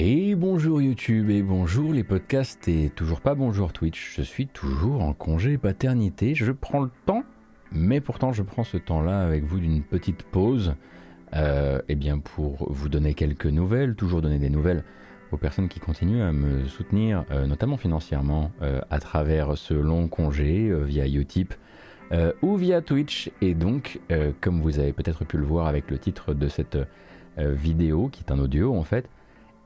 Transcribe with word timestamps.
Et 0.00 0.36
bonjour 0.36 0.80
YouTube 0.80 1.28
et 1.28 1.42
bonjour 1.42 1.92
les 1.92 2.04
podcasts 2.04 2.68
et 2.68 2.88
toujours 2.88 3.20
pas 3.20 3.34
bonjour 3.34 3.72
Twitch. 3.72 4.14
Je 4.14 4.22
suis 4.22 4.46
toujours 4.46 5.02
en 5.02 5.12
congé 5.12 5.58
paternité. 5.58 6.36
Je 6.36 6.52
prends 6.52 6.78
le 6.78 6.90
temps, 7.04 7.24
mais 7.72 8.00
pourtant 8.00 8.32
je 8.32 8.44
prends 8.44 8.62
ce 8.62 8.76
temps-là 8.76 9.22
avec 9.22 9.42
vous 9.42 9.58
d'une 9.58 9.82
petite 9.82 10.22
pause. 10.22 10.76
Euh, 11.34 11.82
eh 11.88 11.96
bien 11.96 12.20
pour 12.20 12.72
vous 12.72 12.88
donner 12.88 13.14
quelques 13.14 13.46
nouvelles, 13.46 13.96
toujours 13.96 14.22
donner 14.22 14.38
des 14.38 14.50
nouvelles 14.50 14.84
aux 15.32 15.36
personnes 15.36 15.66
qui 15.66 15.80
continuent 15.80 16.22
à 16.22 16.30
me 16.30 16.64
soutenir, 16.66 17.24
euh, 17.32 17.46
notamment 17.48 17.76
financièrement, 17.76 18.52
euh, 18.62 18.80
à 18.90 19.00
travers 19.00 19.58
ce 19.58 19.74
long 19.74 20.06
congé 20.06 20.72
via 20.84 21.08
Utip 21.08 21.54
ou 22.40 22.54
via 22.54 22.82
Twitch. 22.82 23.32
Et 23.40 23.54
donc, 23.54 23.98
comme 24.40 24.60
vous 24.62 24.78
avez 24.78 24.92
peut-être 24.92 25.24
pu 25.24 25.38
le 25.38 25.44
voir 25.44 25.66
avec 25.66 25.90
le 25.90 25.98
titre 25.98 26.34
de 26.34 26.46
cette 26.46 26.78
vidéo, 27.36 28.08
qui 28.12 28.22
est 28.22 28.32
un 28.32 28.38
audio 28.38 28.76
en 28.76 28.84
fait, 28.84 29.10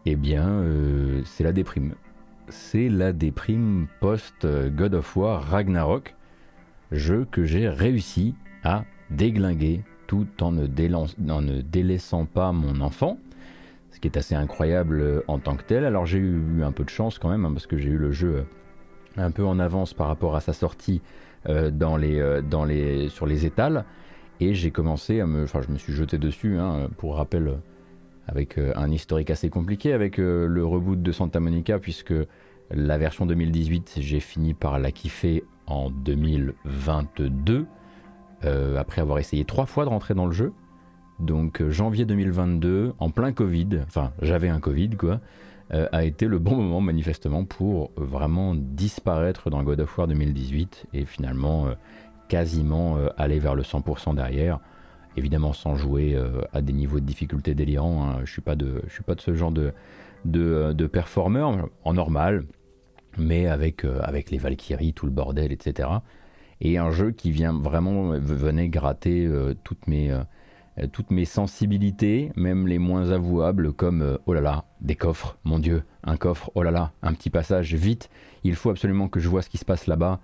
eh 0.06 0.16
bien, 0.16 0.48
euh, 0.48 1.22
c'est 1.24 1.44
la 1.44 1.52
déprime. 1.52 1.94
C'est 2.48 2.88
la 2.88 3.12
déprime 3.12 3.86
post-God 4.00 4.94
of 4.94 5.16
War 5.16 5.42
Ragnarok, 5.42 6.14
jeu 6.90 7.26
que 7.30 7.44
j'ai 7.44 7.68
réussi 7.68 8.34
à 8.64 8.84
déglinguer 9.10 9.82
tout 10.06 10.26
en 10.40 10.52
ne, 10.52 10.66
délaissant 11.60 12.26
pas 12.26 12.52
mon 12.52 12.80
enfant, 12.80 13.18
ce 13.92 14.00
qui 14.00 14.08
est 14.08 14.18
assez 14.18 14.34
incroyable 14.34 15.00
euh, 15.00 15.20
en 15.28 15.38
tant 15.38 15.56
que 15.56 15.62
tel. 15.62 15.84
Alors 15.84 16.04
j'ai 16.04 16.18
eu 16.18 16.62
un 16.64 16.72
peu 16.72 16.84
de 16.84 16.90
chance 16.90 17.18
quand 17.18 17.30
même, 17.30 17.44
hein, 17.44 17.52
parce 17.52 17.66
que 17.66 17.78
j'ai 17.78 17.90
eu 17.90 17.96
le 17.96 18.10
jeu 18.10 18.34
euh, 18.38 19.22
un 19.22 19.30
peu 19.30 19.44
en 19.44 19.58
avance 19.58 19.94
par 19.94 20.08
rapport 20.08 20.36
à 20.36 20.40
sa 20.40 20.52
sortie 20.52 21.00
dans 21.72 21.96
les, 21.96 22.40
dans 22.48 22.64
les, 22.64 23.08
sur 23.08 23.26
les 23.26 23.46
étals, 23.46 23.84
et 24.38 24.54
j'ai 24.54 24.70
commencé 24.70 25.20
à 25.20 25.26
me... 25.26 25.42
Enfin, 25.42 25.60
je 25.60 25.72
me 25.72 25.76
suis 25.76 25.92
jeté 25.92 26.16
dessus, 26.16 26.56
hein, 26.56 26.88
pour 26.98 27.16
rappel 27.16 27.58
avec 28.26 28.58
euh, 28.58 28.72
un 28.76 28.90
historique 28.90 29.30
assez 29.30 29.50
compliqué 29.50 29.92
avec 29.92 30.18
euh, 30.18 30.46
le 30.46 30.64
reboot 30.64 31.02
de 31.02 31.12
Santa 31.12 31.40
Monica, 31.40 31.78
puisque 31.78 32.14
la 32.70 32.98
version 32.98 33.26
2018, 33.26 33.98
j'ai 33.98 34.20
fini 34.20 34.54
par 34.54 34.78
la 34.78 34.92
kiffer 34.92 35.44
en 35.66 35.90
2022, 35.90 37.66
euh, 38.44 38.76
après 38.76 39.00
avoir 39.00 39.18
essayé 39.18 39.44
trois 39.44 39.66
fois 39.66 39.84
de 39.84 39.90
rentrer 39.90 40.14
dans 40.14 40.26
le 40.26 40.32
jeu. 40.32 40.52
Donc 41.20 41.62
janvier 41.68 42.04
2022, 42.04 42.94
en 42.98 43.10
plein 43.10 43.32
Covid, 43.32 43.80
enfin 43.86 44.12
j'avais 44.22 44.48
un 44.48 44.58
Covid 44.58 44.90
quoi, 44.90 45.20
a 45.70 46.04
été 46.04 46.26
le 46.26 46.38
bon 46.38 46.56
moment 46.56 46.80
manifestement 46.80 47.44
pour 47.44 47.92
vraiment 47.96 48.54
disparaître 48.54 49.48
dans 49.48 49.62
God 49.62 49.80
of 49.80 49.96
War 49.96 50.08
2018 50.08 50.86
et 50.92 51.04
finalement 51.04 51.66
quasiment 52.28 52.96
aller 53.16 53.38
vers 53.38 53.54
le 53.54 53.62
100% 53.62 54.16
derrière 54.16 54.58
évidemment 55.16 55.52
sans 55.52 55.76
jouer 55.76 56.14
euh, 56.14 56.40
à 56.52 56.62
des 56.62 56.72
niveaux 56.72 57.00
de 57.00 57.04
difficulté 57.04 57.54
délirants. 57.54 58.04
Hein. 58.04 58.20
Je 58.24 58.30
suis 58.30 58.42
pas 58.42 58.54
de, 58.54 58.82
je 58.86 58.92
suis 58.92 59.02
pas 59.02 59.14
de 59.14 59.20
ce 59.20 59.34
genre 59.34 59.52
de, 59.52 59.72
de, 60.24 60.72
de 60.72 60.86
performeur 60.86 61.68
en 61.84 61.94
normal, 61.94 62.44
mais 63.18 63.46
avec, 63.46 63.84
euh, 63.84 64.00
avec 64.02 64.30
les 64.30 64.38
Valkyries, 64.38 64.94
tout 64.94 65.06
le 65.06 65.12
bordel, 65.12 65.52
etc. 65.52 65.88
Et 66.60 66.78
un 66.78 66.90
jeu 66.90 67.10
qui 67.10 67.30
vient 67.30 67.52
vraiment 67.52 68.10
venait 68.18 68.68
gratter 68.68 69.26
euh, 69.26 69.54
toutes 69.64 69.86
mes 69.86 70.16
toutes 70.90 71.10
mes 71.10 71.26
sensibilités, 71.26 72.32
même 72.34 72.66
les 72.66 72.78
moins 72.78 73.10
avouables, 73.10 73.74
comme 73.74 74.18
oh 74.24 74.32
là 74.32 74.40
là, 74.40 74.64
des 74.80 74.94
coffres, 74.94 75.36
mon 75.44 75.58
Dieu, 75.58 75.82
un 76.02 76.16
coffre, 76.16 76.50
oh 76.54 76.62
là 76.62 76.70
là, 76.70 76.92
un 77.02 77.12
petit 77.12 77.28
passage, 77.28 77.74
vite, 77.74 78.08
il 78.42 78.54
faut 78.54 78.70
absolument 78.70 79.08
que 79.08 79.20
je 79.20 79.28
vois 79.28 79.42
ce 79.42 79.50
qui 79.50 79.58
se 79.58 79.66
passe 79.66 79.86
là-bas 79.86 80.18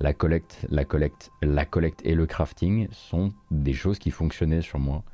la 0.00 0.12
collecte, 0.12 0.66
la 0.70 0.84
collecte, 0.84 1.30
la 1.42 1.64
collecte 1.64 2.00
et 2.04 2.14
le 2.14 2.26
crafting 2.26 2.88
sont 2.90 3.32
des 3.50 3.72
choses 3.72 3.98
qui 3.98 4.10
fonctionnaient 4.10 4.62
sur 4.62 4.78
moi 4.78 5.04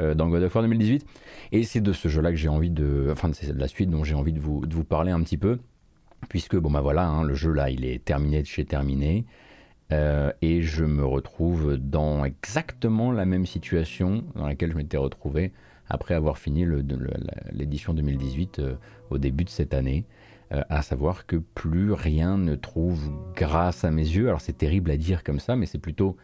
euh, 0.00 0.14
dans 0.14 0.28
God 0.28 0.42
of 0.42 0.54
War 0.54 0.62
2018. 0.62 1.06
Et 1.52 1.62
c'est 1.64 1.80
de 1.80 1.92
ce 1.92 2.08
jeu-là 2.08 2.30
que 2.30 2.36
j'ai 2.36 2.48
envie 2.48 2.70
de, 2.70 3.08
enfin 3.10 3.30
c'est 3.32 3.52
de 3.52 3.58
la 3.58 3.68
suite 3.68 3.90
dont 3.90 4.04
j'ai 4.04 4.14
envie 4.14 4.32
de 4.32 4.40
vous, 4.40 4.60
parler 4.84 5.10
un 5.10 5.22
petit 5.22 5.38
peu, 5.38 5.58
puisque 6.28 6.56
bon 6.56 6.70
bah 6.70 6.80
voilà, 6.80 7.06
hein, 7.06 7.22
le 7.22 7.34
jeu 7.34 7.52
là, 7.52 7.70
il 7.70 7.84
est 7.84 8.04
terminé 8.04 8.42
de 8.42 8.46
chez 8.46 8.64
terminé. 8.64 9.24
Euh, 9.92 10.32
et 10.42 10.62
je 10.62 10.84
me 10.84 11.04
retrouve 11.04 11.76
dans 11.76 12.24
exactement 12.24 13.12
la 13.12 13.24
même 13.24 13.46
situation 13.46 14.24
dans 14.34 14.46
laquelle 14.46 14.72
je 14.72 14.76
m'étais 14.76 14.96
retrouvé 14.96 15.52
après 15.88 16.14
avoir 16.14 16.38
fini 16.38 16.66
l'édition 17.52 17.94
2018 17.94 18.58
euh, 18.58 18.74
au 19.10 19.18
début 19.18 19.44
de 19.44 19.50
cette 19.50 19.72
année. 19.74 20.04
Euh, 20.52 20.62
à 20.68 20.82
savoir 20.82 21.26
que 21.26 21.34
plus 21.34 21.92
rien 21.92 22.38
ne 22.38 22.54
trouve 22.54 23.10
grâce 23.34 23.82
à 23.82 23.90
mes 23.90 24.02
yeux. 24.02 24.28
Alors 24.28 24.40
c'est 24.40 24.56
terrible 24.56 24.92
à 24.92 24.96
dire 24.96 25.24
comme 25.24 25.40
ça, 25.40 25.56
mais 25.56 25.66
c'est 25.66 25.78
plutôt 25.78 26.16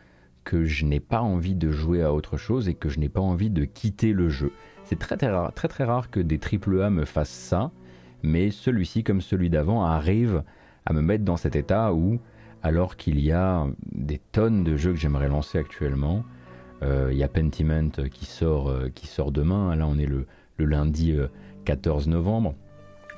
que 0.44 0.64
je 0.64 0.84
n'ai 0.84 1.00
pas 1.00 1.20
envie 1.20 1.56
de 1.56 1.72
jouer 1.72 2.02
à 2.02 2.12
autre 2.12 2.36
chose 2.36 2.68
et 2.68 2.74
que 2.74 2.88
je 2.88 3.00
n'ai 3.00 3.08
pas 3.08 3.20
envie 3.20 3.50
de 3.50 3.64
quitter 3.64 4.12
le 4.12 4.28
jeu. 4.28 4.52
C'est 4.84 4.98
très 4.98 5.16
très 5.16 5.28
rare, 5.28 5.52
très 5.54 5.66
très 5.66 5.82
rare 5.82 6.08
que 6.08 6.20
des 6.20 6.38
AAA 6.38 6.90
me 6.90 7.04
fassent 7.04 7.30
ça, 7.30 7.72
mais 8.22 8.52
celui-ci 8.52 9.02
comme 9.02 9.20
celui 9.20 9.50
d'avant 9.50 9.84
arrive 9.84 10.44
à 10.86 10.92
me 10.92 11.02
mettre 11.02 11.24
dans 11.24 11.36
cet 11.36 11.56
état 11.56 11.92
où, 11.92 12.20
alors 12.62 12.96
qu'il 12.96 13.18
y 13.18 13.32
a 13.32 13.66
des 13.90 14.18
tonnes 14.18 14.62
de 14.62 14.76
jeux 14.76 14.92
que 14.92 14.98
j'aimerais 14.98 15.28
lancer 15.28 15.58
actuellement, 15.58 16.24
euh, 16.82 17.08
il 17.10 17.18
y 17.18 17.24
a 17.24 17.28
Pentiment 17.28 17.90
qui 18.12 18.26
sort, 18.26 18.68
euh, 18.68 18.88
qui 18.88 19.08
sort 19.08 19.32
demain, 19.32 19.74
là 19.74 19.88
on 19.88 19.98
est 19.98 20.06
le, 20.06 20.26
lundi 20.58 21.12
14 21.64 22.06
novembre. 22.06 22.54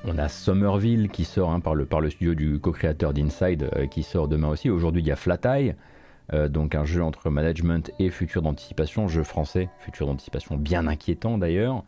On 0.06 0.18
a 0.18 0.28
Somerville 0.28 1.08
qui 1.08 1.24
sort 1.24 1.50
hein, 1.50 1.60
par, 1.60 1.74
le, 1.74 1.86
par 1.86 2.02
le 2.02 2.10
studio 2.10 2.34
du 2.34 2.58
co-créateur 2.58 3.14
d'Inside 3.14 3.70
euh, 3.74 3.86
qui 3.86 4.02
sort 4.02 4.28
demain 4.28 4.48
aussi. 4.48 4.68
Aujourd'hui, 4.68 5.00
il 5.00 5.08
y 5.08 5.10
a 5.10 5.16
Flat 5.16 5.40
Eye, 5.44 5.74
euh, 6.34 6.46
donc 6.48 6.74
un 6.74 6.84
jeu 6.84 7.02
entre 7.02 7.30
management 7.30 7.90
et 7.98 8.10
futur 8.10 8.42
d'anticipation, 8.42 9.08
jeu 9.08 9.22
français, 9.22 9.70
futur 9.78 10.06
d'anticipation 10.06 10.56
bien 10.56 10.86
inquiétant 10.86 11.38
d'ailleurs. 11.38 11.84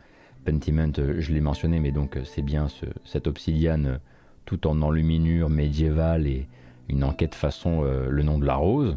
Pentiment, 0.47 0.93
euh, 0.99 1.17
je 1.19 1.31
l'ai 1.35 1.43
mentionné, 1.43 1.79
mais 1.79 1.93
donc 1.93 2.19
c'est 2.25 2.41
bien 2.41 2.69
ce, 2.69 2.87
cette 3.05 3.27
obsidiane 3.27 4.01
tout 4.47 4.67
en 4.67 4.81
enluminure 4.81 5.51
médiévale 5.51 6.27
et 6.27 6.49
une 6.89 7.05
enquête 7.05 7.35
façon 7.35 7.83
Le 7.83 8.23
nom 8.23 8.39
de 8.39 8.47
la 8.47 8.55
rose. 8.55 8.97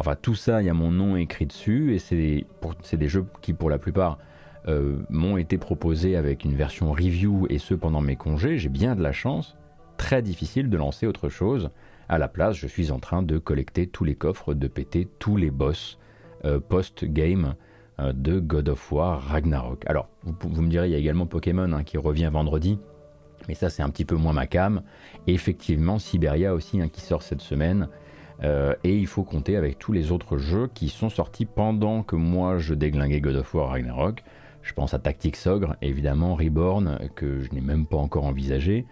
Enfin, 0.00 0.16
tout 0.20 0.34
ça, 0.34 0.60
il 0.60 0.66
y 0.66 0.68
a 0.68 0.74
mon 0.74 0.90
nom 0.90 1.16
écrit 1.16 1.46
dessus 1.46 1.94
et 1.94 2.00
c'est 2.00 2.16
des 2.96 3.08
jeux 3.08 3.24
qui, 3.40 3.52
pour 3.52 3.70
la 3.70 3.78
plupart, 3.78 4.18
euh, 4.68 4.98
m'ont 5.08 5.38
été 5.38 5.56
proposés 5.56 6.14
avec 6.14 6.44
une 6.44 6.54
version 6.54 6.92
review 6.92 7.46
et 7.48 7.56
ce 7.56 7.72
pendant 7.72 8.02
mes 8.02 8.16
congés, 8.16 8.58
j'ai 8.58 8.68
bien 8.68 8.94
de 8.96 9.02
la 9.02 9.12
chance. 9.12 9.56
Très 9.96 10.20
difficile 10.20 10.68
de 10.68 10.76
lancer 10.76 11.06
autre 11.06 11.30
chose. 11.30 11.70
À 12.10 12.18
la 12.18 12.28
place, 12.28 12.54
je 12.54 12.66
suis 12.66 12.90
en 12.90 12.98
train 12.98 13.22
de 13.22 13.38
collecter 13.38 13.86
tous 13.86 14.04
les 14.04 14.14
coffres, 14.14 14.52
de 14.52 14.68
péter 14.68 15.08
tous 15.18 15.38
les 15.38 15.50
boss 15.50 15.98
euh, 16.44 16.60
post-game 16.60 17.54
euh, 17.98 18.12
de 18.12 18.40
God 18.40 18.68
of 18.68 18.92
War 18.92 19.22
Ragnarok. 19.22 19.84
Alors, 19.86 20.10
vous, 20.22 20.60
me 20.60 20.68
direz, 20.68 20.88
il 20.88 20.92
y 20.92 20.96
a 20.96 20.98
également 20.98 21.26
Pokémon 21.26 21.72
hein, 21.72 21.82
qui 21.82 21.96
revient 21.96 22.28
vendredi, 22.30 22.78
mais 23.48 23.54
ça 23.54 23.70
c'est 23.70 23.82
un 23.82 23.88
petit 23.88 24.04
peu 24.04 24.16
moins 24.16 24.34
ma 24.34 24.46
cam. 24.46 24.82
Effectivement, 25.26 25.98
Siberia 25.98 26.52
aussi 26.52 26.78
hein, 26.78 26.88
qui 26.88 27.00
sort 27.00 27.22
cette 27.22 27.40
semaine. 27.40 27.88
et 28.42 28.96
il 28.96 29.06
faut 29.06 29.24
compter 29.24 29.56
avec 29.56 29.78
tous 29.78 29.92
les 29.92 30.12
autres 30.12 30.36
jeux 30.36 30.68
qui 30.74 30.90
sont 30.90 31.08
sortis 31.08 31.46
pendant 31.46 32.02
que 32.02 32.16
moi 32.16 32.58
je 32.58 32.74
déglinguais 32.74 33.22
God 33.22 33.36
of 33.36 33.54
War 33.54 33.70
Ragnarok. 33.70 34.22
Je 34.68 34.74
pense 34.74 34.92
à 34.92 34.98
Tactics 34.98 35.46
Ogre, 35.46 35.76
évidemment, 35.80 36.34
Reborn, 36.34 36.98
que 37.16 37.40
je 37.40 37.50
n'ai 37.54 37.62
même 37.62 37.86
pas 37.86 37.96
encore 37.96 38.26
envisagé, 38.26 38.84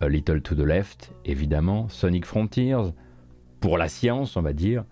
A 0.00 0.08
Little 0.08 0.42
to 0.42 0.56
the 0.56 0.66
Left, 0.66 1.12
évidemment, 1.24 1.88
Sonic 1.88 2.26
Frontiers, 2.26 2.90
pour 3.60 3.78
la 3.78 3.86
science, 3.86 4.36
on 4.36 4.42
va 4.42 4.52
dire. 4.52 4.82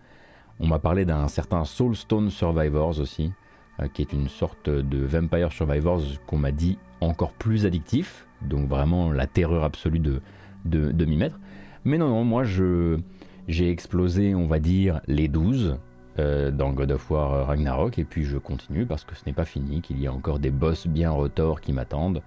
On 0.60 0.68
m'a 0.68 0.78
parlé 0.78 1.04
d'un 1.04 1.26
certain 1.26 1.64
Soulstone 1.64 2.30
Survivors 2.30 3.00
aussi, 3.00 3.32
euh, 3.80 3.88
qui 3.88 4.00
est 4.00 4.12
une 4.12 4.28
sorte 4.28 4.70
de 4.70 4.98
Vampire 5.04 5.50
Survivors 5.50 6.02
qu'on 6.28 6.38
m'a 6.38 6.52
dit 6.52 6.78
encore 7.00 7.32
plus 7.32 7.66
addictif, 7.66 8.28
donc 8.40 8.68
vraiment 8.68 9.10
la 9.10 9.26
terreur 9.26 9.64
absolue 9.64 9.98
de, 9.98 10.20
de, 10.64 10.92
de 10.92 11.04
m'y 11.04 11.16
mettre. 11.16 11.40
Mais 11.84 11.98
non, 11.98 12.10
non, 12.10 12.22
moi 12.22 12.44
j'ai 12.44 13.70
explosé, 13.70 14.36
on 14.36 14.46
va 14.46 14.60
dire, 14.60 15.00
les 15.08 15.26
12, 15.26 15.78
euh, 16.18 16.50
dans 16.50 16.72
God 16.72 16.90
of 16.90 17.10
War 17.10 17.46
Ragnarok 17.46 17.98
et 17.98 18.04
puis 18.04 18.24
je 18.24 18.38
continue 18.38 18.86
parce 18.86 19.04
que 19.04 19.14
ce 19.14 19.22
n'est 19.26 19.32
pas 19.32 19.44
fini, 19.44 19.80
qu'il 19.80 20.00
y 20.00 20.06
a 20.06 20.12
encore 20.12 20.38
des 20.38 20.50
boss 20.50 20.86
bien 20.86 21.10
retors 21.10 21.60
qui 21.60 21.72
m'attendent, 21.72 22.22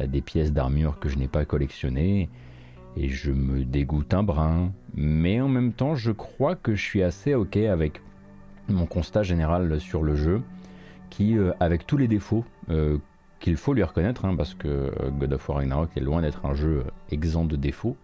euh, 0.00 0.06
des 0.06 0.22
pièces 0.22 0.52
d'armure 0.52 0.98
que 0.98 1.08
je 1.08 1.18
n'ai 1.18 1.28
pas 1.28 1.44
collectionnées 1.44 2.30
et 2.96 3.08
je 3.08 3.32
me 3.32 3.64
dégoûte 3.64 4.14
un 4.14 4.22
brin. 4.22 4.72
Mais 4.94 5.40
en 5.40 5.48
même 5.48 5.72
temps, 5.72 5.94
je 5.94 6.10
crois 6.10 6.54
que 6.54 6.74
je 6.74 6.82
suis 6.82 7.02
assez 7.02 7.34
ok 7.34 7.56
avec 7.56 8.00
mon 8.68 8.86
constat 8.86 9.22
général 9.22 9.78
sur 9.78 10.02
le 10.02 10.14
jeu 10.14 10.40
qui, 11.10 11.36
euh, 11.36 11.52
avec 11.60 11.86
tous 11.86 11.96
les 11.96 12.08
défauts 12.08 12.44
qu'il 13.40 13.56
faut 13.56 13.74
lui 13.74 13.82
reconnaître, 13.82 14.24
hein, 14.24 14.34
parce 14.36 14.54
que 14.54 14.90
God 15.18 15.34
of 15.34 15.46
War 15.50 15.58
Ragnarok 15.58 15.90
est 15.96 16.00
loin 16.00 16.22
d'être 16.22 16.46
un 16.46 16.54
jeu 16.54 16.84
exempt 17.10 17.44
de 17.44 17.56
défauts, 17.56 17.94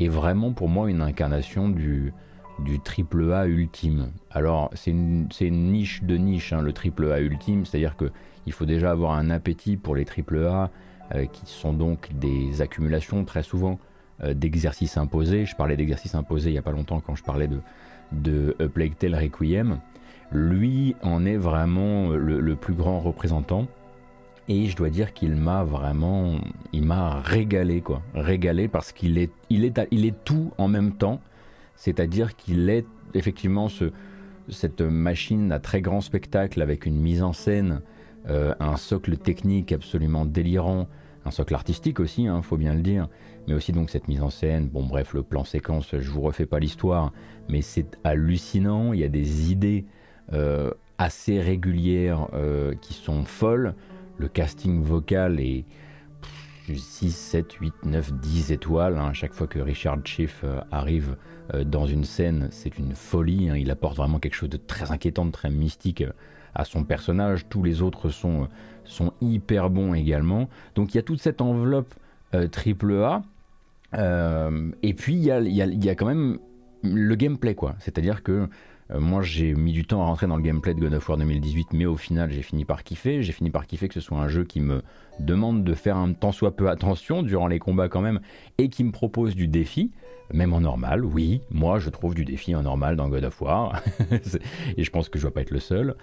est 0.00 0.08
vraiment 0.08 0.52
pour 0.52 0.68
moi 0.68 0.90
une 0.90 1.00
incarnation 1.00 1.70
du, 1.70 2.12
du 2.58 2.80
triple 2.80 3.32
A 3.32 3.46
ultime. 3.46 4.10
Alors 4.30 4.70
c'est 4.74 4.90
une, 4.90 5.28
niche 5.40 6.02
de 6.02 6.16
niche, 6.16 6.52
hein, 6.52 6.62
le 6.62 6.72
triple 6.72 7.12
A 7.12 7.20
ultime, 7.20 7.66
c'est-à-dire 7.66 7.96
qu'il 7.96 8.52
faut 8.52 8.66
déjà 8.66 8.90
avoir 8.90 9.12
un 9.12 9.30
appétit 9.30 9.76
pour 9.76 9.94
les 9.94 10.04
triple 10.04 10.38
A, 10.46 10.70
euh, 11.14 11.26
qui 11.26 11.46
sont 11.46 11.72
donc 11.72 12.10
des 12.14 12.62
accumulations 12.62 13.24
très 13.24 13.42
souvent 13.42 13.78
euh, 14.22 14.34
d'exercices 14.34 14.96
imposés. 14.96 15.44
Je 15.44 15.54
parlais 15.54 15.76
d'exercices 15.76 16.14
imposés 16.14 16.50
il 16.50 16.52
n'y 16.54 16.58
a 16.58 16.62
pas 16.62 16.72
longtemps 16.72 17.00
quand 17.00 17.14
je 17.14 17.22
parlais 17.22 17.48
de, 17.48 17.60
de 18.12 18.52
Plague 18.68 18.96
Tale 18.96 19.14
Requiem. 19.14 19.78
Lui 20.32 20.96
en 21.02 21.24
est 21.24 21.36
vraiment 21.36 22.08
le, 22.08 22.56
plus 22.56 22.74
grand 22.74 23.00
représentant. 23.00 23.66
Et 24.48 24.66
je 24.66 24.76
dois 24.76 24.90
dire 24.90 25.12
qu'il 25.12 25.34
m'a 25.34 25.64
vraiment, 25.64 26.36
il 26.72 26.84
m'a 26.84 27.20
régalé 27.20 27.80
quoi, 27.80 28.02
régalé 28.14 28.68
parce 28.68 28.92
qu'il 28.92 29.18
est, 29.18 29.32
il 29.50 29.64
est, 29.64 29.80
il 29.90 30.06
est 30.06 30.24
tout 30.24 30.52
en 30.56 30.68
même 30.68 30.92
temps. 30.92 31.20
C'est-à-dire 31.76 32.36
qu'il 32.36 32.68
est 32.70 32.86
effectivement 33.14 33.68
ce, 33.68 33.92
cette 34.48 34.80
machine 34.80 35.52
à 35.52 35.58
très 35.58 35.80
grand 35.80 36.00
spectacle 36.00 36.62
avec 36.62 36.86
une 36.86 36.96
mise 36.96 37.22
en 37.22 37.32
scène, 37.32 37.82
euh, 38.28 38.54
un 38.60 38.76
socle 38.76 39.16
technique 39.16 39.72
absolument 39.72 40.26
délirant, 40.26 40.88
un 41.24 41.30
socle 41.30 41.54
artistique 41.54 42.00
aussi, 42.00 42.24
il 42.24 42.28
hein, 42.28 42.42
faut 42.42 42.56
bien 42.56 42.74
le 42.74 42.82
dire, 42.82 43.08
mais 43.46 43.54
aussi 43.54 43.72
donc 43.72 43.90
cette 43.90 44.08
mise 44.08 44.22
en 44.22 44.30
scène. 44.30 44.68
Bon, 44.68 44.84
bref, 44.84 45.12
le 45.12 45.22
plan 45.22 45.44
séquence, 45.44 45.88
je 45.98 46.10
vous 46.10 46.20
refais 46.20 46.46
pas 46.46 46.58
l'histoire, 46.58 47.12
mais 47.48 47.62
c'est 47.62 47.98
hallucinant. 48.04 48.92
Il 48.92 49.00
y 49.00 49.04
a 49.04 49.08
des 49.08 49.50
idées 49.50 49.84
euh, 50.32 50.70
assez 50.98 51.40
régulières 51.40 52.28
euh, 52.32 52.74
qui 52.80 52.94
sont 52.94 53.24
folles. 53.24 53.74
Le 54.18 54.28
casting 54.28 54.82
vocal 54.82 55.40
est 55.40 55.64
6, 56.74 57.12
7, 57.12 57.52
8, 57.54 57.74
9, 57.84 58.12
10 58.14 58.52
étoiles. 58.52 58.98
Hein. 58.98 59.12
Chaque 59.12 59.32
fois 59.32 59.46
que 59.46 59.58
Richard 59.58 59.98
Schiff 60.04 60.40
euh, 60.44 60.60
arrive 60.70 61.16
dans 61.64 61.86
une 61.86 62.02
scène, 62.02 62.48
c'est 62.50 62.76
une 62.76 62.96
folie. 62.96 63.48
Hein. 63.48 63.56
Il 63.56 63.70
apporte 63.70 63.96
vraiment 63.96 64.18
quelque 64.18 64.34
chose 64.34 64.50
de 64.50 64.56
très 64.56 64.90
inquiétant, 64.90 65.24
de 65.24 65.30
très 65.30 65.48
mystique 65.48 66.02
à 66.56 66.64
son 66.64 66.82
personnage. 66.82 67.48
Tous 67.48 67.62
les 67.62 67.82
autres 67.82 68.08
sont, 68.08 68.48
hyper 69.20 69.70
bons 69.70 69.94
également. 69.94 70.48
Donc 70.74 70.92
il 70.92 70.96
y 70.96 70.98
a 70.98 71.02
toute 71.02 71.20
cette 71.20 71.40
enveloppe 71.40 71.94
triple 72.50 72.94
A 72.94 73.22
euh, 73.94 74.70
et 74.82 74.94
puis 74.94 75.14
il 75.14 75.24
y 75.24 75.30
a, 75.90 75.94
quand 75.94 76.06
même 76.06 76.38
le 76.82 77.14
gameplay 77.14 77.54
quoi. 77.54 77.74
C'est-à-dire 77.78 78.22
que 78.22 78.32
euh, 78.32 78.46
moi 78.94 79.22
j'ai 79.22 79.54
mis 79.54 79.72
du 79.72 79.84
temps 79.84 80.02
à 80.02 80.06
rentrer 80.06 80.26
dans 80.26 80.36
le 80.36 80.42
gameplay 80.42 80.74
de 80.74 80.80
God 80.80 80.94
of 80.94 81.08
War 81.08 81.18
2018, 81.18 81.72
mais 81.72 81.86
au 81.86 81.96
final 81.96 82.30
j'ai 82.30 82.42
fini 82.42 82.64
par 82.64 82.84
kiffer. 82.84 83.22
J'ai 83.22 83.32
fini 83.32 83.50
par 83.50 83.66
kiffer 83.66 83.88
que 83.88 83.94
ce 83.94 84.00
soit 84.00 84.18
un 84.18 84.28
jeu 84.28 84.44
qui 84.44 84.60
me 84.60 84.82
demande 85.18 85.64
de 85.64 85.74
faire 85.74 85.96
un 85.96 86.12
tant 86.12 86.32
soit 86.32 86.56
peu 86.56 86.68
attention 86.68 87.22
durant 87.22 87.46
les 87.46 87.58
combats 87.58 87.88
quand 87.88 88.00
même, 88.00 88.20
et 88.58 88.68
qui 88.68 88.84
me 88.84 88.92
propose 88.92 89.34
du 89.34 89.48
défi. 89.48 89.92
Même 90.32 90.52
en 90.52 90.60
normal, 90.60 91.04
oui, 91.04 91.40
moi 91.50 91.78
je 91.78 91.88
trouve 91.88 92.14
du 92.14 92.24
défi 92.24 92.54
en 92.54 92.62
normal 92.62 92.96
dans 92.96 93.08
God 93.08 93.24
of 93.24 93.40
War, 93.40 93.82
et 94.76 94.82
je 94.82 94.90
pense 94.90 95.08
que 95.08 95.18
je 95.18 95.24
ne 95.24 95.30
dois 95.30 95.34
pas 95.34 95.42
être 95.42 95.52
le 95.52 95.60
seul. 95.60 95.94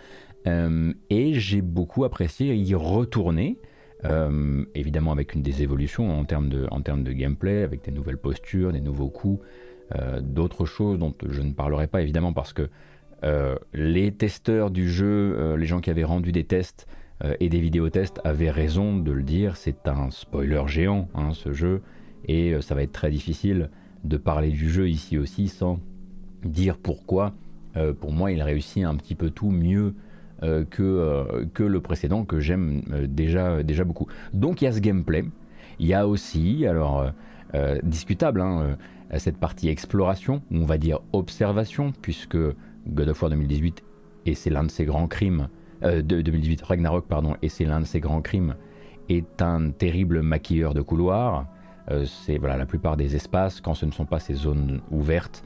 Euh, 0.47 0.93
et 1.09 1.33
j'ai 1.33 1.61
beaucoup 1.61 2.05
apprécié 2.05 2.55
y 2.55 2.73
retourner, 2.73 3.59
euh, 4.05 4.65
évidemment 4.75 5.11
avec 5.11 5.33
une 5.33 5.41
des 5.41 5.61
évolutions 5.61 6.19
en 6.19 6.25
termes 6.25 6.49
de 6.49 7.11
gameplay, 7.11 7.63
avec 7.63 7.83
des 7.83 7.91
nouvelles 7.91 8.17
postures, 8.17 8.71
des 8.71 8.81
nouveaux 8.81 9.09
coups, 9.09 9.45
euh, 9.95 10.19
d'autres 10.21 10.65
choses 10.65 10.97
dont 10.99 11.13
je 11.29 11.41
ne 11.41 11.51
parlerai 11.51 11.87
pas 11.87 12.01
évidemment 12.01 12.33
parce 12.33 12.53
que 12.53 12.69
euh, 13.23 13.55
les 13.73 14.11
testeurs 14.11 14.71
du 14.71 14.89
jeu, 14.89 15.55
les 15.55 15.65
gens 15.65 15.79
qui 15.79 15.89
avaient 15.89 16.03
rendu 16.03 16.31
des 16.31 16.43
tests 16.43 16.87
et 17.39 17.47
des 17.47 17.61
vidéotests 17.61 18.19
avaient 18.25 18.51
raison 18.51 18.97
de 18.97 19.11
le 19.11 19.23
dire, 19.23 19.55
c'est 19.55 19.87
un 19.87 20.11
spoiler 20.11 20.63
géant 20.67 21.07
hein, 21.15 21.29
ce 21.31 21.53
jeu, 21.53 21.81
et 22.27 22.59
ça 22.59 22.75
va 22.75 22.83
être 22.83 22.91
très 22.91 23.11
difficile 23.11 23.69
de 24.03 24.17
parler 24.17 24.49
du 24.49 24.69
jeu 24.69 24.89
ici 24.89 25.17
aussi 25.17 25.47
sans 25.47 25.79
dire 26.43 26.77
pourquoi. 26.77 27.33
pour 28.01 28.11
moi, 28.11 28.33
il 28.33 28.41
réussit 28.41 28.83
un 28.83 28.95
petit 28.95 29.15
peu 29.15 29.29
tout 29.29 29.51
mieux 29.51 29.93
euh, 30.43 30.65
que, 30.69 30.83
euh, 30.83 31.45
que 31.53 31.63
le 31.63 31.79
précédent 31.79 32.25
que 32.25 32.41
j'aime 32.41 32.81
euh, 32.91 33.07
déjà, 33.07 33.63
déjà 33.63 33.85
beaucoup. 33.85 34.07
Donc 34.33 34.61
il 34.61 34.65
y 34.65 34.67
a 34.67 34.73
ce 34.73 34.81
gameplay. 34.81 35.23
Il 35.79 35.87
y 35.87 35.93
a 35.93 36.07
aussi, 36.07 36.65
alors 36.67 37.05
discutable, 37.83 38.41
hein, 38.41 38.77
cette 39.19 39.37
partie 39.37 39.69
exploration, 39.69 40.41
ou 40.51 40.57
on 40.57 40.65
va 40.65 40.77
dire 40.77 40.99
observation, 41.11 41.93
puisque 42.01 42.37
God 42.87 43.09
of 43.09 43.21
War 43.21 43.29
2018, 43.29 43.83
et 44.25 44.35
c'est 44.35 44.49
l'un 44.49 44.63
de 44.63 44.71
ses 44.71 44.85
grands 44.85 45.07
crimes, 45.07 45.49
de 45.81 46.21
2018, 46.21 46.61
Ragnarok, 46.61 47.07
pardon, 47.07 47.35
et 47.41 47.49
c'est 47.49 47.65
l'un 47.65 47.81
de 47.81 47.85
ses 47.85 47.99
grands 47.99 48.21
crimes, 48.21 48.55
est 49.09 49.41
un 49.41 49.71
terrible 49.71 50.21
maquilleur 50.21 50.73
de 50.73 50.81
couloirs. 50.81 51.45
c'est 52.05 52.37
voilà, 52.37 52.55
la 52.55 52.65
plupart 52.65 52.95
des 52.95 53.17
espaces, 53.17 53.59
quand 53.59 53.73
ce 53.73 53.85
ne 53.85 53.91
sont 53.91 54.05
pas 54.05 54.19
ces 54.19 54.33
zones 54.33 54.81
ouvertes, 54.91 55.43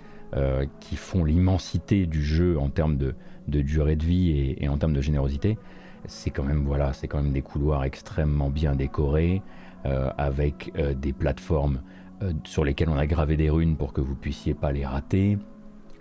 qui 0.79 0.95
font 0.95 1.23
l'immensité 1.23 2.05
du 2.05 2.23
jeu 2.23 2.59
en 2.59 2.69
termes 2.69 2.97
de, 2.97 3.15
de 3.47 3.61
durée 3.61 3.95
de 3.95 4.05
vie 4.05 4.55
et, 4.59 4.67
en 4.69 4.77
termes 4.77 4.93
de 4.93 5.01
générosité, 5.01 5.57
c'est 6.05 6.29
quand 6.29 6.43
même 6.43 6.63
voilà, 6.65 6.93
c'est 6.93 7.07
quand 7.07 7.21
même 7.21 7.33
des 7.33 7.41
couloirs 7.41 7.83
extrêmement 7.83 8.49
bien 8.49 8.75
décorés 8.75 9.41
euh, 9.85 10.09
avec 10.17 10.71
euh, 10.77 10.93
des 10.93 11.13
plateformes 11.13 11.81
euh, 12.21 12.33
sur 12.43 12.63
lesquelles 12.63 12.89
on 12.89 12.97
a 12.97 13.07
gravé 13.07 13.37
des 13.37 13.49
runes 13.49 13.75
pour 13.75 13.93
que 13.93 14.01
vous 14.01 14.15
puissiez 14.15 14.53
pas 14.53 14.71
les 14.71 14.85
rater, 14.85 15.37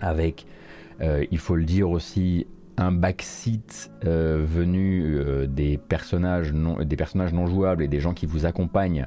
avec, 0.00 0.46
il 1.00 1.38
faut 1.38 1.56
le 1.56 1.64
dire 1.64 1.90
aussi, 1.90 2.46
un 2.76 2.92
backseat 2.92 3.90
venu 4.02 5.46
des 5.46 5.78
personnages 5.78 6.52
non, 6.52 6.82
des 6.84 6.96
personnages 6.96 7.32
non 7.32 7.46
jouables 7.46 7.82
et 7.82 7.88
des 7.88 8.00
gens 8.00 8.12
qui 8.12 8.26
vous 8.26 8.44
accompagnent, 8.44 9.06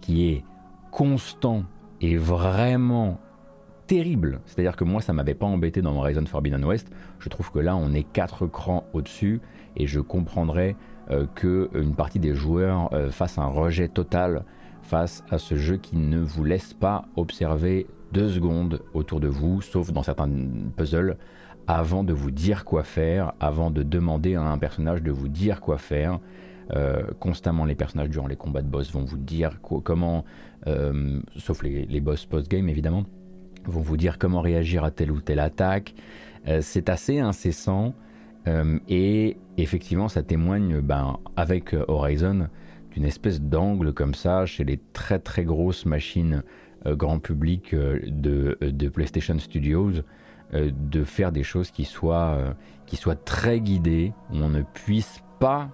qui 0.00 0.28
est 0.28 0.44
constant 0.90 1.64
et 2.00 2.16
vraiment 2.16 3.20
terrible. 3.86 4.40
C'est-à-dire 4.46 4.76
que 4.76 4.84
moi, 4.84 5.00
ça 5.00 5.12
m'avait 5.12 5.34
pas 5.34 5.46
embêté 5.46 5.82
dans 5.82 5.96
Horizon 5.96 6.24
Forbidden 6.24 6.64
West. 6.64 6.90
Je 7.18 7.28
trouve 7.28 7.50
que 7.50 7.58
là, 7.58 7.76
on 7.76 7.92
est 7.92 8.04
quatre 8.04 8.46
crans 8.46 8.84
au-dessus 8.92 9.40
et 9.76 9.88
je 9.88 9.98
comprendrais 9.98 10.76
euh, 11.10 11.26
que 11.34 11.68
une 11.74 11.96
partie 11.96 12.20
des 12.20 12.34
joueurs 12.34 12.92
euh, 12.92 13.10
fasse 13.10 13.36
un 13.36 13.46
rejet 13.46 13.88
total 13.88 14.44
face 14.82 15.24
à 15.30 15.38
ce 15.38 15.56
jeu 15.56 15.76
qui 15.76 15.96
ne 15.96 16.18
vous 16.18 16.44
laisse 16.44 16.74
pas 16.74 17.06
observer 17.16 17.86
deux 18.12 18.28
secondes 18.28 18.82
autour 18.94 19.20
de 19.20 19.28
vous, 19.28 19.62
sauf 19.62 19.92
dans 19.92 20.02
certains 20.02 20.28
puzzles, 20.76 21.16
avant 21.66 22.02
de 22.02 22.12
vous 22.12 22.30
dire 22.30 22.64
quoi 22.64 22.82
faire, 22.82 23.32
avant 23.38 23.70
de 23.70 23.82
demander 23.82 24.34
à 24.34 24.42
un 24.42 24.58
personnage 24.58 25.02
de 25.02 25.10
vous 25.10 25.28
dire 25.28 25.60
quoi 25.60 25.78
faire. 25.78 26.18
Euh, 26.74 27.02
constamment, 27.18 27.64
les 27.64 27.74
personnages 27.74 28.10
durant 28.10 28.26
les 28.26 28.36
combats 28.36 28.62
de 28.62 28.68
boss 28.68 28.92
vont 28.92 29.04
vous 29.04 29.16
dire 29.18 29.60
comment, 29.62 30.24
sauf 31.36 31.62
les, 31.62 32.00
boss 32.00 32.26
post-game 32.26 32.68
évidemment, 32.68 33.04
vont 33.66 33.80
vous 33.80 33.96
dire 33.96 34.18
comment 34.18 34.40
réagir 34.40 34.84
à 34.84 34.90
telle 34.90 35.10
ou 35.10 35.20
telle 35.20 35.40
attaque. 35.40 35.94
Euh, 36.48 36.60
c'est 36.62 36.88
assez 36.88 37.20
incessant 37.20 37.94
euh, 38.48 38.78
et 38.88 39.36
effectivement 39.58 40.08
ça 40.08 40.22
témoigne 40.22 40.80
ben, 40.80 41.18
avec 41.36 41.74
Horizon 41.88 42.48
d'une 42.92 43.04
espèce 43.04 43.40
d'angle 43.40 43.92
comme 43.92 44.14
ça 44.14 44.46
chez 44.46 44.64
les 44.64 44.78
très 44.92 45.18
très 45.18 45.44
grosses 45.44 45.86
machines 45.86 46.42
euh, 46.86 46.96
grand 46.96 47.18
public 47.18 47.74
de, 47.74 48.58
de, 48.60 48.88
PlayStation 48.88 49.38
Studios 49.38 50.02
de 50.52 51.04
faire 51.04 51.30
des 51.30 51.44
choses 51.44 51.70
qui 51.70 51.84
soient, 51.84 52.56
qui 52.86 52.96
soient 52.96 53.14
très 53.14 53.60
guidées, 53.60 54.12
où 54.32 54.36
on 54.38 54.48
ne 54.48 54.62
puisse 54.62 55.22
pas, 55.38 55.70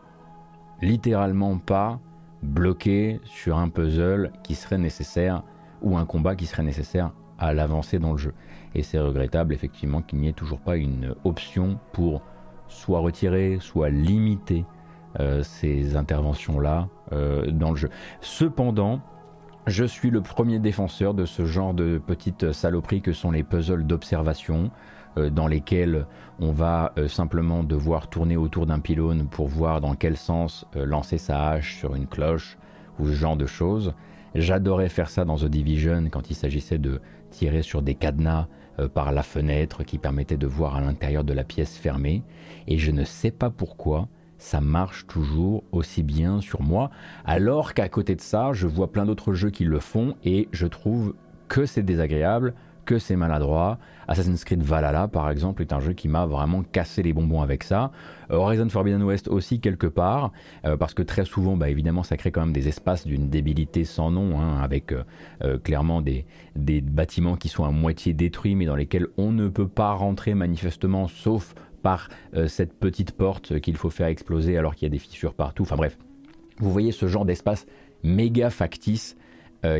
littéralement 0.83 1.57
pas, 1.57 1.99
bloquer 2.43 3.21
sur 3.25 3.57
un 3.57 3.71
puzzle 3.71 4.33
qui 4.43 4.55
serait 4.55 4.77
nécessaire 4.77 5.43
ou 5.83 5.97
un 5.97 6.05
combat 6.05 6.37
qui 6.37 6.47
serait 6.47 6.63
nécessaire 6.63 7.13
à 7.39 7.53
l'avancée 7.53 7.99
dans 7.99 8.13
le 8.13 8.19
jeu. 8.19 8.35
Et 8.75 8.83
c'est 8.83 8.99
regrettable 8.99 9.55
effectivement 9.55 10.03
qu'il 10.03 10.19
n'y 10.21 10.29
ait 10.29 10.33
toujours 10.33 10.61
pas 10.61 10.77
une 10.77 11.15
option 11.25 11.79
pour 11.93 12.23
soit 12.69 13.01
retirer, 13.01 13.59
soit 13.61 13.91
limiter 13.91 14.65
euh, 14.65 14.76
ces 15.43 15.97
interventions-là 15.97 16.89
euh, 17.13 17.51
dans 17.51 17.71
le 17.71 17.77
jeu. 17.77 17.91
Cependant, 18.21 19.01
je 19.67 19.85
suis 19.85 20.11
le 20.11 20.21
premier 20.21 20.59
défenseur 20.59 21.15
de 21.15 21.25
ce 21.25 21.45
genre 21.45 21.75
de 21.75 21.99
petites 21.99 22.53
saloperies 22.53 23.03
que 23.03 23.13
sont 23.13 23.31
les 23.31 23.43
puzzles 23.43 23.87
d'observation, 23.87 24.71
euh, 25.19 25.31
dans 25.31 25.47
lesquels 25.47 26.07
on 26.39 26.53
va 26.53 26.93
simplement 27.07 27.65
devoir 27.65 28.09
tourner 28.09 28.37
autour 28.37 28.67
d'un 28.67 28.79
pylône 28.79 29.27
pour 29.27 29.49
voir 29.49 29.81
dans 29.81 29.95
quel 29.95 30.19
sens 30.19 30.67
lancer 30.75 31.17
sa 31.17 31.49
hache 31.49 31.79
sur 31.79 31.95
une 31.95 32.07
cloche, 32.07 32.59
ou 32.99 33.07
ce 33.07 33.13
genre 33.13 33.37
de 33.37 33.47
choses. 33.47 33.95
J'adorais 34.35 34.91
faire 34.91 35.09
ça 35.09 35.25
dans 35.25 35.37
The 35.37 35.47
Division 35.47 36.09
quand 36.11 36.31
il 36.31 36.35
s'agissait 36.35 36.79
de 36.79 37.01
tirer 37.31 37.63
sur 37.63 37.81
des 37.81 37.95
cadenas 37.95 38.49
euh, 38.79 38.89
par 38.89 39.13
la 39.13 39.23
fenêtre 39.23 39.85
qui 39.85 39.99
permettait 39.99 40.37
de 40.37 40.47
voir 40.47 40.77
à 40.77 40.81
l'intérieur 40.81 41.25
de 41.25 41.33
la 41.33 41.45
pièce 41.45 41.79
fermée. 41.79 42.23
Et 42.67 42.77
je 42.77 42.91
ne 42.91 43.05
sais 43.05 43.31
pas 43.31 43.49
pourquoi 43.49 44.09
ça 44.47 44.61
marche 44.61 45.09
toujours 45.09 45.65
aussi 45.73 46.05
bien 46.05 46.41
sur 46.41 46.63
moi, 46.63 46.93
alors 47.25 47.75
qu'à 47.75 47.89
côté 47.89 48.15
de 48.15 48.21
ça, 48.21 48.53
je 48.53 48.69
vois 48.69 48.93
plein 48.93 49.05
d'autres 49.05 49.35
jeux 49.35 49.51
qui 49.51 49.65
le 49.65 49.81
font 49.81 50.15
et 50.25 50.49
je 50.53 50.69
trouve 50.69 51.15
que 51.49 51.67
c'est 51.67 51.83
désagréable, 51.83 52.55
que 52.85 53.01
c'est 53.01 53.17
maladroit. 53.17 53.81
Assassin's 54.07 54.45
Creed 54.45 54.63
Valhalla, 54.63 55.09
par 55.09 55.31
exemple, 55.31 55.63
est 55.63 55.73
un 55.73 55.81
jeu 55.81 55.95
qui 55.95 56.07
m'a 56.07 56.27
vraiment 56.27 56.63
cassé 56.63 57.03
les 57.03 57.13
bonbons 57.13 57.43
avec 57.43 57.65
ça. 57.65 57.91
Euh, 58.31 58.37
Horizon 58.37 58.69
Forbidden 58.69 59.03
West 59.03 59.27
aussi, 59.27 59.59
quelque 59.59 59.89
part, 59.89 60.31
euh, 60.65 60.77
parce 60.77 60.95
que 60.95 61.03
très 61.03 61.25
souvent, 61.25 61.57
bah, 61.57 61.69
évidemment, 61.69 62.05
ça 62.05 62.17
crée 62.17 62.31
quand 62.31 62.43
même 62.43 62.53
des 62.53 62.69
espaces 62.69 63.05
d'une 63.05 63.29
débilité 63.29 63.85
sans 63.85 64.13
nom, 64.13 64.41
hein, 64.41 64.61
avec 64.63 64.93
euh, 64.93 65.59
clairement 65.59 66.03
des, 66.03 66.25
des 66.55 66.81
bâtiments 66.81 67.35
qui 67.35 67.49
sont 67.49 67.65
à 67.65 67.73
moitié 67.73 68.13
détruits, 68.13 68.55
mais 68.55 68.67
dans 68.67 68.77
lesquels 68.77 69.09
on 69.17 69.33
ne 69.33 69.49
peut 69.49 69.67
pas 69.67 69.93
rentrer 69.93 70.35
manifestement, 70.35 71.09
sauf 71.09 71.53
par 71.87 72.09
cette 72.49 72.73
petite 72.73 73.13
porte 73.13 73.61
qu'il 73.61 73.77
faut 73.77 73.91
faire 73.91 74.09
exploser 74.09 74.59
alors 74.59 74.75
qu'il 74.75 74.87
y 74.87 74.91
a 74.91 74.91
des 74.91 74.99
fissures 74.99 75.35
partout. 75.35 75.63
Enfin 75.63 75.77
bref, 75.77 75.97
vous 76.59 76.73
voyez 76.73 76.91
ce 76.91 77.07
genre 77.07 77.25
d'espace 77.25 77.65
méga 78.03 78.51
factice 78.51 79.17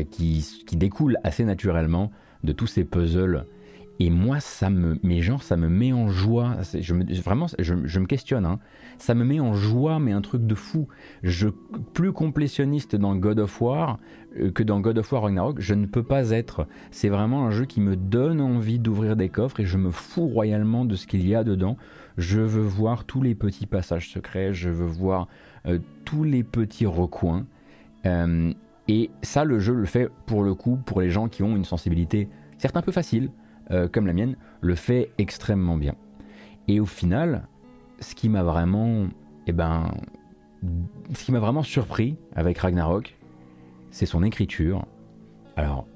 qui, 0.09 0.63
qui 0.65 0.77
découle 0.77 1.17
assez 1.25 1.43
naturellement 1.43 2.13
de 2.45 2.53
tous 2.53 2.67
ces 2.67 2.85
puzzles 2.85 3.45
et 3.99 4.09
moi, 4.09 4.39
ça 4.39 4.69
me, 4.69 4.99
mais 5.01 5.21
genre, 5.21 5.41
ça 5.41 5.57
me 5.57 5.69
met 5.69 5.91
en 5.91 6.07
joie. 6.07 6.57
Je 6.79 6.93
me, 6.93 7.03
vraiment, 7.21 7.47
je, 7.57 7.73
me 7.73 8.05
questionne. 8.05 8.45
Hein. 8.45 8.59
Ça 8.99 9.15
me 9.15 9.23
met 9.23 9.39
en 9.39 9.53
joie, 9.53 9.99
mais 9.99 10.11
un 10.11 10.21
truc 10.21 10.45
de 10.45 10.53
fou. 10.53 10.87
Je, 11.23 11.49
plus 11.93 12.11
complétionniste 12.11 12.95
dans 12.95 13.15
God 13.15 13.39
of 13.39 13.59
War 13.59 13.99
euh, 14.39 14.51
que 14.51 14.61
dans 14.61 14.81
God 14.81 14.99
of 14.99 15.11
War 15.11 15.23
Ragnarok, 15.23 15.59
je 15.59 15.73
ne 15.73 15.87
peux 15.87 16.03
pas 16.03 16.29
être. 16.29 16.67
C'est 16.91 17.09
vraiment 17.09 17.47
un 17.47 17.51
jeu 17.51 17.65
qui 17.65 17.81
me 17.81 17.95
donne 17.95 18.39
envie 18.39 18.77
d'ouvrir 18.77 19.15
des 19.15 19.29
coffres 19.29 19.61
et 19.61 19.65
je 19.65 19.77
me 19.77 19.89
fous 19.89 20.27
royalement 20.27 20.85
de 20.85 20.95
ce 20.95 21.07
qu'il 21.07 21.27
y 21.27 21.33
a 21.33 21.43
dedans. 21.43 21.75
Je 22.17 22.41
veux 22.41 22.63
voir 22.63 23.03
tous 23.05 23.23
les 23.23 23.33
petits 23.33 23.67
passages 23.67 24.09
secrets. 24.09 24.53
Je 24.53 24.69
veux 24.69 24.85
voir 24.85 25.27
euh, 25.65 25.79
tous 26.05 26.23
les 26.23 26.43
petits 26.43 26.85
recoins. 26.85 27.47
Euh, 28.05 28.53
et 28.87 29.09
ça, 29.23 29.43
le 29.43 29.57
jeu 29.57 29.73
le 29.73 29.85
fait 29.85 30.09
pour 30.27 30.43
le 30.43 30.53
coup 30.53 30.77
pour 30.85 31.01
les 31.01 31.09
gens 31.09 31.27
qui 31.27 31.41
ont 31.41 31.55
une 31.55 31.65
sensibilité 31.65 32.29
certes 32.57 32.77
un 32.77 32.81
peu 32.81 32.91
facile 32.91 33.31
euh, 33.71 33.87
comme 33.87 34.07
la 34.07 34.13
mienne, 34.13 34.35
le 34.61 34.75
fait 34.75 35.11
extrêmement 35.17 35.77
bien. 35.77 35.95
Et 36.67 36.79
au 36.79 36.85
final, 36.85 37.47
ce 37.99 38.15
qui 38.15 38.29
m'a 38.29 38.43
vraiment, 38.43 39.07
eh 39.47 39.51
ben, 39.51 39.91
ce 41.13 41.23
qui 41.23 41.31
m'a 41.31 41.39
vraiment 41.39 41.63
surpris 41.63 42.17
avec 42.35 42.57
Ragnarok, 42.57 43.17
c'est 43.91 44.05
son 44.05 44.23
écriture. 44.23 44.85
Alors, 45.55 45.87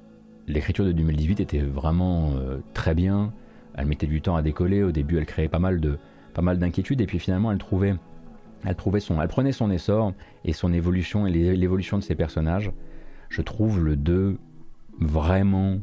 l'écriture 0.46 0.84
de 0.84 0.92
2018 0.92 1.40
était 1.40 1.60
vraiment 1.60 2.32
euh, 2.36 2.58
très 2.74 2.94
bien. 2.94 3.32
Elle 3.74 3.86
mettait 3.86 4.06
du 4.06 4.20
temps 4.20 4.36
à 4.36 4.42
décoller. 4.42 4.82
Au 4.82 4.92
début, 4.92 5.18
elle 5.18 5.26
créait 5.26 5.48
pas 5.48 5.58
mal 5.58 5.80
de, 5.80 5.98
pas 6.32 6.42
mal 6.42 6.58
d'inquiétudes, 6.58 7.00
et 7.00 7.06
puis 7.06 7.18
finalement, 7.18 7.52
elle 7.52 7.58
trouvait, 7.58 7.94
elle 8.64 8.74
trouvait 8.74 9.00
son, 9.00 9.20
elle 9.20 9.28
prenait 9.28 9.52
son 9.52 9.70
essor 9.70 10.12
et 10.44 10.52
son 10.52 10.72
évolution 10.72 11.26
et 11.26 11.30
l'évolution 11.30 11.98
de 11.98 12.02
ses 12.02 12.14
personnages. 12.14 12.72
Je 13.28 13.42
trouve 13.42 13.82
le 13.82 13.96
2 13.96 14.38
vraiment 15.00 15.78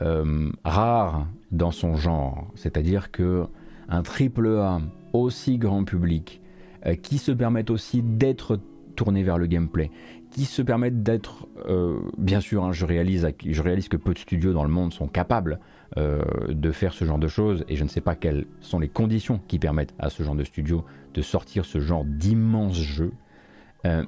euh, 0.00 0.50
rare 0.64 1.26
dans 1.50 1.70
son 1.70 1.96
genre, 1.96 2.50
c'est-à-dire 2.54 3.10
que 3.10 3.44
un 3.88 4.02
triple 4.02 4.48
A 4.56 4.80
aussi 5.12 5.58
grand 5.58 5.84
public, 5.84 6.40
euh, 6.86 6.94
qui 6.94 7.18
se 7.18 7.30
permettent 7.30 7.70
aussi 7.70 8.02
d'être 8.02 8.58
tourné 8.96 9.22
vers 9.22 9.36
le 9.36 9.46
gameplay, 9.46 9.90
qui 10.30 10.46
se 10.46 10.62
permettent 10.62 11.02
d'être, 11.02 11.46
euh, 11.68 11.98
bien 12.16 12.40
sûr, 12.40 12.64
hein, 12.64 12.72
je, 12.72 12.86
réalise, 12.86 13.28
je 13.44 13.62
réalise 13.62 13.88
que 13.88 13.98
peu 13.98 14.14
de 14.14 14.18
studios 14.18 14.54
dans 14.54 14.64
le 14.64 14.70
monde 14.70 14.92
sont 14.92 15.08
capables 15.08 15.60
de 15.94 16.72
faire 16.72 16.94
ce 16.94 17.04
genre 17.04 17.18
de 17.18 17.28
choses, 17.28 17.66
et 17.68 17.76
je 17.76 17.84
ne 17.84 17.88
sais 17.90 18.00
pas 18.00 18.14
quelles 18.14 18.46
sont 18.62 18.78
les 18.78 18.88
conditions 18.88 19.42
qui 19.46 19.58
permettent 19.58 19.92
à 19.98 20.08
ce 20.08 20.22
genre 20.22 20.34
de 20.34 20.42
studio 20.42 20.86
de 21.12 21.20
sortir 21.20 21.66
ce 21.66 21.80
genre 21.80 22.06
d'immenses 22.06 22.80
jeux. 22.80 23.12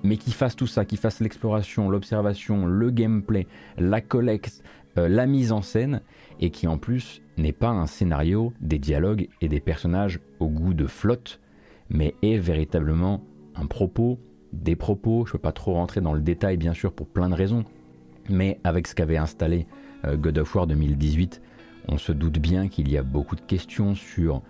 mais 0.02 0.16
qui 0.16 0.32
fassent 0.32 0.56
tout 0.56 0.66
ça, 0.66 0.86
qui 0.86 0.96
fassent 0.96 1.20
l'exploration, 1.20 1.90
l'observation, 1.90 2.64
le 2.64 2.90
gameplay, 2.90 3.46
la 3.76 4.00
collecte, 4.00 4.62
euh, 4.98 5.08
la 5.08 5.26
mise 5.26 5.52
en 5.52 5.62
scène 5.62 6.00
et 6.40 6.50
qui 6.50 6.66
en 6.66 6.78
plus 6.78 7.22
n'est 7.36 7.52
pas 7.52 7.70
un 7.70 7.86
scénario, 7.86 8.52
des 8.60 8.78
dialogues 8.78 9.28
et 9.40 9.48
des 9.48 9.60
personnages 9.60 10.20
au 10.40 10.48
goût 10.48 10.74
de 10.74 10.86
flotte, 10.86 11.40
mais 11.90 12.14
est 12.22 12.38
véritablement 12.38 13.22
un 13.54 13.66
propos, 13.66 14.18
des 14.52 14.76
propos. 14.76 15.24
Je 15.26 15.30
ne 15.30 15.32
peux 15.32 15.38
pas 15.38 15.52
trop 15.52 15.74
rentrer 15.74 16.00
dans 16.00 16.14
le 16.14 16.20
détail 16.20 16.56
bien 16.56 16.74
sûr 16.74 16.92
pour 16.92 17.08
plein 17.08 17.28
de 17.28 17.34
raisons, 17.34 17.64
mais 18.28 18.60
avec 18.64 18.86
ce 18.86 18.94
qu'avait 18.94 19.16
installé 19.16 19.66
euh, 20.04 20.16
God 20.16 20.38
of 20.38 20.54
War 20.54 20.66
2018, 20.66 21.42
on 21.88 21.98
se 21.98 22.12
doute 22.12 22.38
bien 22.38 22.68
qu'il 22.68 22.90
y 22.90 22.96
a 22.96 23.02
beaucoup 23.02 23.36
de 23.36 23.40
questions 23.40 23.94
sur 23.94 24.42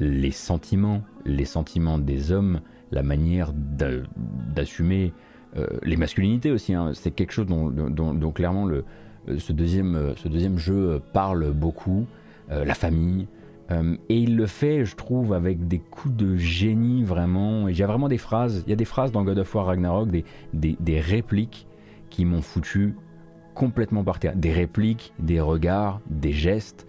les 0.00 0.30
sentiments, 0.30 1.02
les 1.24 1.44
sentiments 1.44 1.98
des 1.98 2.30
hommes, 2.30 2.60
la 2.92 3.02
manière 3.02 3.52
d'assumer 3.52 5.12
euh, 5.56 5.66
les 5.82 5.96
masculinités 5.96 6.50
aussi. 6.50 6.72
Hein. 6.72 6.92
C'est 6.94 7.10
quelque 7.10 7.32
chose 7.32 7.46
dont 7.46 8.32
clairement 8.32 8.64
le, 8.64 8.84
ce 9.38 9.52
deuxième, 9.52 9.94
euh, 9.94 10.14
ce 10.16 10.28
deuxième 10.28 10.58
jeu 10.58 11.00
parle 11.12 11.52
beaucoup, 11.52 12.06
euh, 12.50 12.64
la 12.64 12.74
famille, 12.74 13.26
et 14.08 14.18
il 14.18 14.34
le 14.34 14.46
fait, 14.46 14.86
je 14.86 14.96
trouve, 14.96 15.34
avec 15.34 15.68
des 15.68 15.78
coups 15.78 16.16
de 16.16 16.36
génie 16.36 17.04
vraiment. 17.04 17.68
Et 17.68 17.72
il 17.72 17.78
y 17.78 17.82
a 17.82 17.86
vraiment 17.86 18.08
des 18.08 18.16
phrases, 18.16 18.64
il 18.66 18.70
y 18.70 18.72
a 18.72 18.76
des 18.76 18.86
phrases 18.86 19.12
dans 19.12 19.22
God 19.24 19.38
of 19.40 19.54
War 19.54 19.66
Ragnarok, 19.66 20.08
des, 20.10 20.24
des, 20.54 21.00
répliques 21.00 21.66
qui 22.08 22.24
m'ont 22.24 22.40
foutu 22.40 22.94
complètement 23.54 24.04
par 24.04 24.20
terre. 24.20 24.34
Des 24.36 24.54
répliques, 24.54 25.12
des 25.18 25.38
regards, 25.38 26.00
des 26.08 26.32
gestes. 26.32 26.86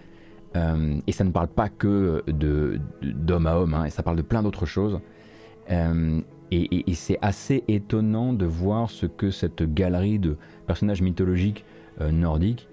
et 0.56 1.12
ça 1.12 1.26
ne 1.26 1.32
parle 1.32 1.50
pas 1.50 1.68
que 1.68 2.24
de, 2.28 2.80
d'homme 3.02 3.48
à 3.48 3.58
homme, 3.58 3.74
hein, 3.74 3.84
et 3.84 3.90
ça 3.90 4.02
parle 4.02 4.16
de 4.16 4.22
plein 4.22 4.42
d'autres 4.42 4.66
choses. 4.66 5.02
et 5.70 6.94
c'est 6.94 7.20
assez 7.22 7.66
étonnant 7.68 8.32
de 8.32 8.46
voir 8.46 8.90
ce 8.90 9.06
que 9.06 9.32
cette 9.32 9.64
galerie 9.64 10.18
de 10.18 10.38
personnages 10.66 11.02
mythologiques 11.02 11.66
euh, 11.66 11.79
nordiques 12.00 12.70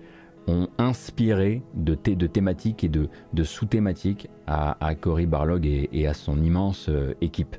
ont 0.46 0.68
inspiré 0.78 1.62
de, 1.74 1.94
de 1.94 2.26
thématiques 2.26 2.84
et 2.84 2.88
de, 2.88 3.08
sous-thématiques 3.42 4.28
à, 4.46 4.94
Cory 5.00 5.26
Barlog 5.26 5.66
et, 5.66 6.06
à 6.06 6.14
son 6.14 6.42
immense 6.42 6.88
euh, 6.88 7.14
équipe. 7.20 7.56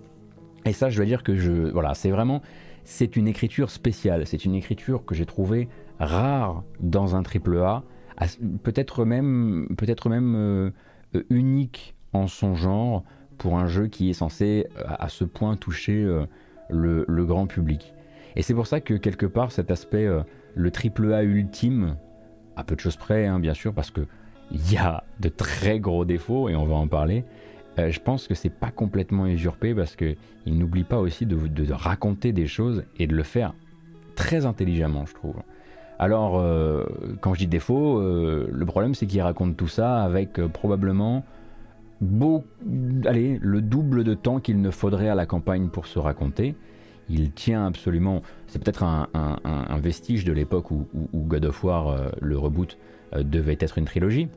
Et 0.65 0.73
ça, 0.73 0.89
je 0.89 0.97
dois 0.97 1.05
dire 1.05 1.23
que 1.23 1.35
je, 1.35 1.51
voilà, 1.51 1.93
c'est 1.93 2.11
vraiment, 2.11 2.41
c'est 2.83 3.15
une 3.15 3.27
écriture 3.27 3.69
spéciale. 3.69 4.25
C'est 4.25 4.45
une 4.45 4.55
écriture 4.55 5.05
que 5.05 5.15
j'ai 5.15 5.25
trouvée 5.25 5.67
rare 5.99 6.63
dans 6.79 7.15
un 7.15 7.23
triple 7.23 7.57
A, 7.57 7.83
peut-être 8.63 9.05
même, 9.05 9.67
peut-être 9.77 10.09
même 10.09 10.35
euh, 10.35 10.71
unique 11.29 11.95
en 12.13 12.27
son 12.27 12.55
genre 12.55 13.03
pour 13.37 13.57
un 13.57 13.67
jeu 13.67 13.87
qui 13.87 14.09
est 14.09 14.13
censé 14.13 14.65
à 14.85 15.09
ce 15.09 15.23
point 15.23 15.55
toucher 15.57 16.03
le, 16.69 17.25
grand 17.25 17.45
public. 17.45 17.93
Et 18.35 18.41
c'est 18.41 18.55
pour 18.55 18.65
ça 18.65 18.81
que 18.81 18.95
quelque 18.95 19.27
part 19.27 19.51
cet 19.51 19.69
aspect 19.69 20.07
le 20.57 20.71
triple 20.71 21.13
A 21.13 21.23
ultime, 21.23 21.95
à 22.55 22.63
peu 22.63 22.75
de 22.75 22.79
choses 22.79 22.97
près, 22.97 23.27
hein, 23.27 23.39
bien 23.39 23.53
sûr, 23.53 23.73
parce 23.73 23.91
que 23.91 24.01
il 24.51 24.71
y 24.71 24.77
a 24.77 25.03
de 25.19 25.29
très 25.29 25.79
gros 25.79 26.05
défauts 26.05 26.49
et 26.49 26.55
on 26.55 26.65
va 26.65 26.75
en 26.75 26.87
parler. 26.87 27.25
Euh, 27.79 27.91
je 27.91 27.99
pense 27.99 28.27
que 28.27 28.33
c'est 28.33 28.49
pas 28.49 28.71
complètement 28.71 29.27
usurpé 29.27 29.75
parce 29.75 29.95
que 29.95 30.15
il 30.45 30.57
n'oublie 30.57 30.83
pas 30.83 30.97
aussi 30.97 31.25
de, 31.25 31.37
raconter 31.71 32.31
des 32.31 32.47
choses 32.47 32.83
et 32.97 33.07
de 33.07 33.15
le 33.15 33.23
faire 33.23 33.53
très 34.15 34.45
intelligemment, 34.45 35.05
je 35.05 35.13
trouve. 35.13 35.35
Alors, 35.99 36.39
euh, 36.39 36.85
quand 37.21 37.33
je 37.33 37.39
dis 37.39 37.47
défaut, 37.47 37.99
euh, 37.99 38.47
le 38.51 38.65
problème 38.65 38.95
c'est 38.95 39.05
qu'il 39.05 39.21
raconte 39.21 39.57
tout 39.57 39.67
ça 39.67 40.03
avec 40.03 40.41
probablement 40.47 41.23
beau, 42.01 42.45
allez, 43.05 43.39
le 43.41 43.61
double 43.61 44.03
de 44.03 44.13
temps 44.13 44.39
qu'il 44.39 44.61
ne 44.61 44.71
faudrait 44.71 45.09
à 45.09 45.15
la 45.15 45.25
campagne 45.25 45.69
pour 45.69 45.87
se 45.87 45.99
raconter 45.99 46.55
il 47.09 47.31
tient 47.31 47.65
absolument. 47.65 48.21
C'est 48.47 48.61
peut-être 48.61 48.83
un, 48.83 49.07
vestige 49.79 50.25
de 50.25 50.33
l'époque 50.33 50.71
où, 50.71 50.85
God 51.13 51.45
of 51.45 51.63
War, 51.63 51.87
euh, 51.87 52.09
le 52.21 52.37
reboot, 52.37 52.77
euh, 53.15 53.23
devait 53.23 53.57
être 53.59 53.77
une 53.77 53.85
trilogie, 53.85 54.27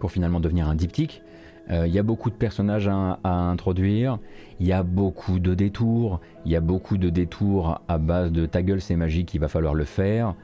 pour 0.00 0.12
finalement 0.12 0.40
devenir 0.40 0.68
un 0.68 0.74
diptyque. 0.74 1.22
Euh, 1.70 1.86
il 1.86 1.92
y 1.92 1.98
a 1.98 2.02
beaucoup 2.02 2.30
de 2.30 2.36
personnages 2.36 2.88
à, 2.88 3.18
introduire, 3.24 4.18
il 4.60 4.66
y 4.66 4.72
a 4.72 4.82
beaucoup 4.82 5.40
de 5.40 5.54
détours, 5.54 6.20
il 6.44 6.52
y 6.52 6.56
a 6.56 6.60
beaucoup 6.60 6.96
de 6.96 7.10
détours 7.10 7.80
à 7.88 7.98
base 7.98 8.30
de 8.30 8.46
ta 8.46 8.62
gueule 8.62 8.80
c'est 8.80 8.94
magique, 8.94 9.34
il 9.34 9.40
va 9.40 9.48
falloir 9.48 9.74
le 9.74 9.84
faire. 9.84 10.34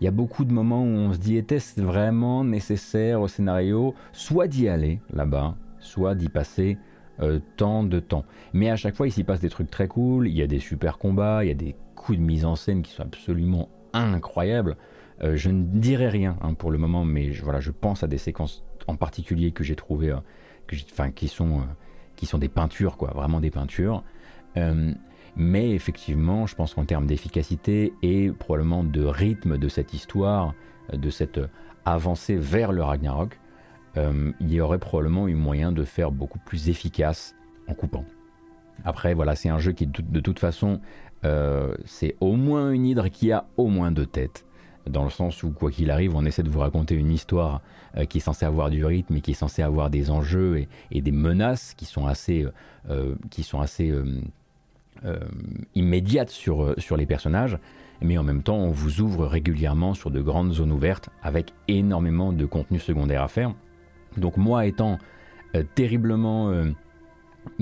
Il 0.00 0.04
y 0.04 0.08
a 0.08 0.10
beaucoup 0.10 0.44
de 0.44 0.52
moments 0.52 0.82
où 0.82 0.88
on 0.88 1.12
se 1.12 1.18
dit 1.18 1.36
était-ce 1.36 1.80
vraiment 1.80 2.42
nécessaire 2.42 3.20
au 3.20 3.28
scénario, 3.28 3.94
soit 4.12 4.48
d'y 4.48 4.68
aller 4.68 4.98
là-bas, 5.12 5.54
soit 5.78 6.16
d'y 6.16 6.28
passer 6.28 6.78
euh, 7.22 7.38
tant 7.56 7.84
de 7.84 8.00
temps. 8.00 8.24
Mais 8.52 8.68
à 8.68 8.76
chaque 8.76 8.96
fois, 8.96 9.06
il 9.06 9.12
s'y 9.12 9.22
passe 9.22 9.40
des 9.40 9.48
trucs 9.48 9.70
très 9.70 9.86
cool, 9.86 10.26
il 10.26 10.34
y 10.34 10.42
a 10.42 10.48
des 10.48 10.58
super 10.58 10.98
combats, 10.98 11.44
il 11.44 11.48
y 11.48 11.50
a 11.52 11.54
des 11.54 11.76
coups 11.94 12.18
de 12.18 12.22
mise 12.22 12.44
en 12.44 12.56
scène 12.56 12.82
qui 12.82 12.92
sont 12.92 13.02
absolument 13.02 13.68
incroyables. 13.92 14.76
Euh, 15.22 15.36
je 15.36 15.50
ne 15.50 15.62
dirai 15.62 16.08
rien 16.08 16.36
hein, 16.42 16.54
pour 16.54 16.72
le 16.72 16.78
moment, 16.78 17.04
mais 17.04 17.32
je, 17.32 17.44
voilà, 17.44 17.60
je 17.60 17.70
pense 17.70 18.02
à 18.02 18.08
des 18.08 18.18
séquences 18.18 18.64
en 18.88 18.96
particulier 18.96 19.52
que 19.52 19.62
j'ai 19.62 19.76
trouvées, 19.76 20.10
euh, 20.10 21.08
qui, 21.14 21.28
sont, 21.28 21.60
qui 22.16 22.26
sont 22.26 22.38
des 22.38 22.48
peintures, 22.48 22.96
quoi, 22.96 23.12
vraiment 23.14 23.40
des 23.40 23.50
peintures. 23.50 24.02
mais 25.36 25.70
effectivement, 25.70 26.46
je 26.46 26.56
pense 26.56 26.74
qu'en 26.74 26.84
termes 26.84 27.06
d'efficacité 27.06 27.92
et 28.02 28.32
probablement 28.32 28.82
de 28.82 29.04
rythme 29.04 29.58
de 29.58 29.68
cette 29.68 29.94
histoire, 29.94 30.54
de 30.92 31.10
cette 31.10 31.40
avancée 31.84 32.36
vers 32.36 32.72
le 32.72 32.82
Ragnarok, 32.82 33.38
euh, 33.96 34.32
il 34.40 34.52
y 34.52 34.60
aurait 34.60 34.78
probablement 34.78 35.28
eu 35.28 35.34
moyen 35.34 35.72
de 35.72 35.84
faire 35.84 36.10
beaucoup 36.10 36.38
plus 36.38 36.68
efficace 36.68 37.34
en 37.68 37.74
coupant. 37.74 38.04
Après, 38.84 39.14
voilà, 39.14 39.36
c'est 39.36 39.48
un 39.48 39.58
jeu 39.58 39.72
qui, 39.72 39.86
de 39.86 40.20
toute 40.20 40.38
façon, 40.38 40.80
euh, 41.24 41.74
c'est 41.84 42.16
au 42.20 42.34
moins 42.34 42.72
une 42.72 42.86
hydre 42.86 43.08
qui 43.08 43.32
a 43.32 43.46
au 43.56 43.68
moins 43.68 43.92
deux 43.92 44.06
têtes. 44.06 44.44
Dans 44.88 45.04
le 45.04 45.10
sens 45.10 45.44
où, 45.44 45.52
quoi 45.52 45.70
qu'il 45.70 45.92
arrive, 45.92 46.16
on 46.16 46.24
essaie 46.24 46.42
de 46.42 46.50
vous 46.50 46.58
raconter 46.58 46.96
une 46.96 47.12
histoire 47.12 47.60
euh, 47.96 48.04
qui 48.04 48.18
est 48.18 48.22
censée 48.22 48.44
avoir 48.44 48.70
du 48.70 48.84
rythme 48.84 49.14
et 49.14 49.20
qui 49.20 49.30
est 49.30 49.34
censée 49.34 49.62
avoir 49.62 49.90
des 49.90 50.10
enjeux 50.10 50.66
et, 50.90 51.00
des 51.00 51.12
menaces 51.12 51.74
qui 51.74 51.84
sont 51.84 52.06
assez, 52.06 52.46
qui 53.30 53.44
sont 53.44 53.60
assez 53.60 53.94
immédiates 55.76 56.30
sur, 56.30 56.74
sur 56.78 56.96
les 56.96 57.06
personnages. 57.06 57.58
Mais 58.00 58.18
en 58.18 58.24
même 58.24 58.42
temps, 58.42 58.56
on 58.56 58.72
vous 58.72 59.00
ouvre 59.00 59.26
régulièrement 59.26 59.94
sur 59.94 60.10
de 60.10 60.20
grandes 60.20 60.52
zones 60.52 60.72
ouvertes 60.72 61.10
avec 61.22 61.52
énormément 61.68 62.32
de 62.32 62.44
contenu 62.44 62.80
secondaire 62.80 63.22
à 63.22 63.28
faire. 63.28 63.54
Donc 64.16 64.36
moi 64.36 64.66
étant 64.66 64.98
euh, 65.54 65.62
terriblement 65.74 66.50
euh, 66.50 66.70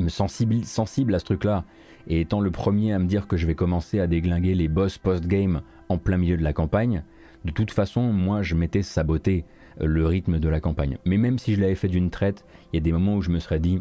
sensible, 0.08 1.14
à 1.14 1.18
ce 1.18 1.24
truc-là, 1.24 1.64
et 2.06 2.20
étant 2.20 2.40
le 2.40 2.50
premier 2.50 2.92
à 2.92 2.98
me 2.98 3.06
dire 3.06 3.26
que 3.26 3.36
je 3.36 3.46
vais 3.46 3.54
commencer 3.54 4.00
à 4.00 4.06
déglinguer 4.06 4.54
les 4.54 4.68
boss 4.68 4.98
post-game 4.98 5.62
en 5.88 5.98
plein 5.98 6.16
milieu 6.16 6.36
de 6.36 6.42
la 6.42 6.52
campagne, 6.52 7.02
de 7.44 7.50
toute 7.52 7.70
façon, 7.70 8.12
moi 8.12 8.42
je 8.42 8.54
m'étais 8.54 8.82
saboté 8.82 9.44
le 9.80 10.06
rythme 10.06 10.38
de 10.38 10.48
la 10.48 10.60
campagne. 10.60 10.98
Mais 11.04 11.16
même 11.16 11.38
si 11.38 11.54
je 11.54 11.60
l'avais 11.60 11.74
fait 11.74 11.88
d'une 11.88 12.10
traite, 12.10 12.44
il 12.72 12.76
y 12.76 12.78
a 12.78 12.82
des 12.82 12.92
moments 12.92 13.16
où 13.16 13.22
je 13.22 13.30
me 13.30 13.38
serais 13.38 13.60
dit, 13.60 13.80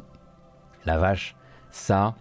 la 0.86 0.98
vache, 0.98 1.36
ça, 1.72 2.16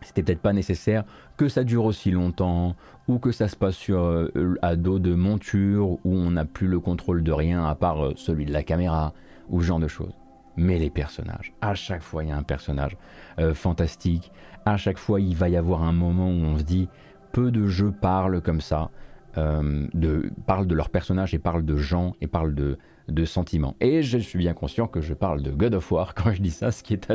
c'était 0.00 0.22
peut-être 0.22 0.40
pas 0.40 0.52
nécessaire 0.52 1.04
que 1.36 1.48
ça 1.48 1.64
dure 1.64 1.84
aussi 1.84 2.10
longtemps 2.10 2.76
ou 3.08 3.18
que 3.18 3.32
ça 3.32 3.48
se 3.48 3.56
passe 3.56 3.76
sur 3.76 4.00
euh, 4.00 4.56
à 4.62 4.76
dos 4.76 4.98
de 4.98 5.14
monture 5.14 5.92
où 6.04 6.14
on 6.14 6.30
n'a 6.30 6.44
plus 6.44 6.68
le 6.68 6.80
contrôle 6.80 7.22
de 7.22 7.32
rien 7.32 7.66
à 7.66 7.74
part 7.74 8.04
euh, 8.04 8.12
celui 8.16 8.46
de 8.46 8.52
la 8.52 8.62
caméra 8.62 9.12
ou 9.48 9.60
ce 9.60 9.66
genre 9.66 9.80
de 9.80 9.88
choses. 9.88 10.14
Mais 10.56 10.78
les 10.78 10.90
personnages, 10.90 11.52
à 11.60 11.74
chaque 11.74 12.02
fois 12.02 12.22
il 12.22 12.28
y 12.28 12.32
a 12.32 12.36
un 12.36 12.42
personnage 12.44 12.96
euh, 13.38 13.54
fantastique, 13.54 14.30
à 14.64 14.76
chaque 14.76 14.98
fois 14.98 15.20
il 15.20 15.34
va 15.34 15.48
y 15.48 15.56
avoir 15.56 15.82
un 15.82 15.92
moment 15.92 16.28
où 16.28 16.44
on 16.44 16.58
se 16.58 16.62
dit 16.62 16.88
peu 17.32 17.50
de 17.50 17.66
jeux 17.66 17.92
parlent 17.92 18.40
comme 18.40 18.60
ça, 18.60 18.90
de, 19.36 20.30
parlent 20.46 20.68
de 20.68 20.74
leurs 20.76 20.90
personnages 20.90 21.34
et 21.34 21.40
parlent 21.40 21.64
de 21.64 21.76
gens 21.76 22.14
et 22.20 22.28
parlent 22.28 22.54
de, 22.54 22.78
sentiments. 23.24 23.74
Et 23.80 24.02
je 24.02 24.18
suis 24.18 24.38
bien 24.38 24.54
conscient 24.54 24.86
que 24.86 25.00
je 25.00 25.12
parle 25.12 25.42
de 25.42 25.50
God 25.50 25.74
of 25.74 25.90
War 25.90 26.14
quand 26.14 26.32
je 26.32 26.40
dis 26.40 26.50
ça, 26.50 26.70
ce 26.70 26.82
qui 26.82 26.94
est 26.94 27.10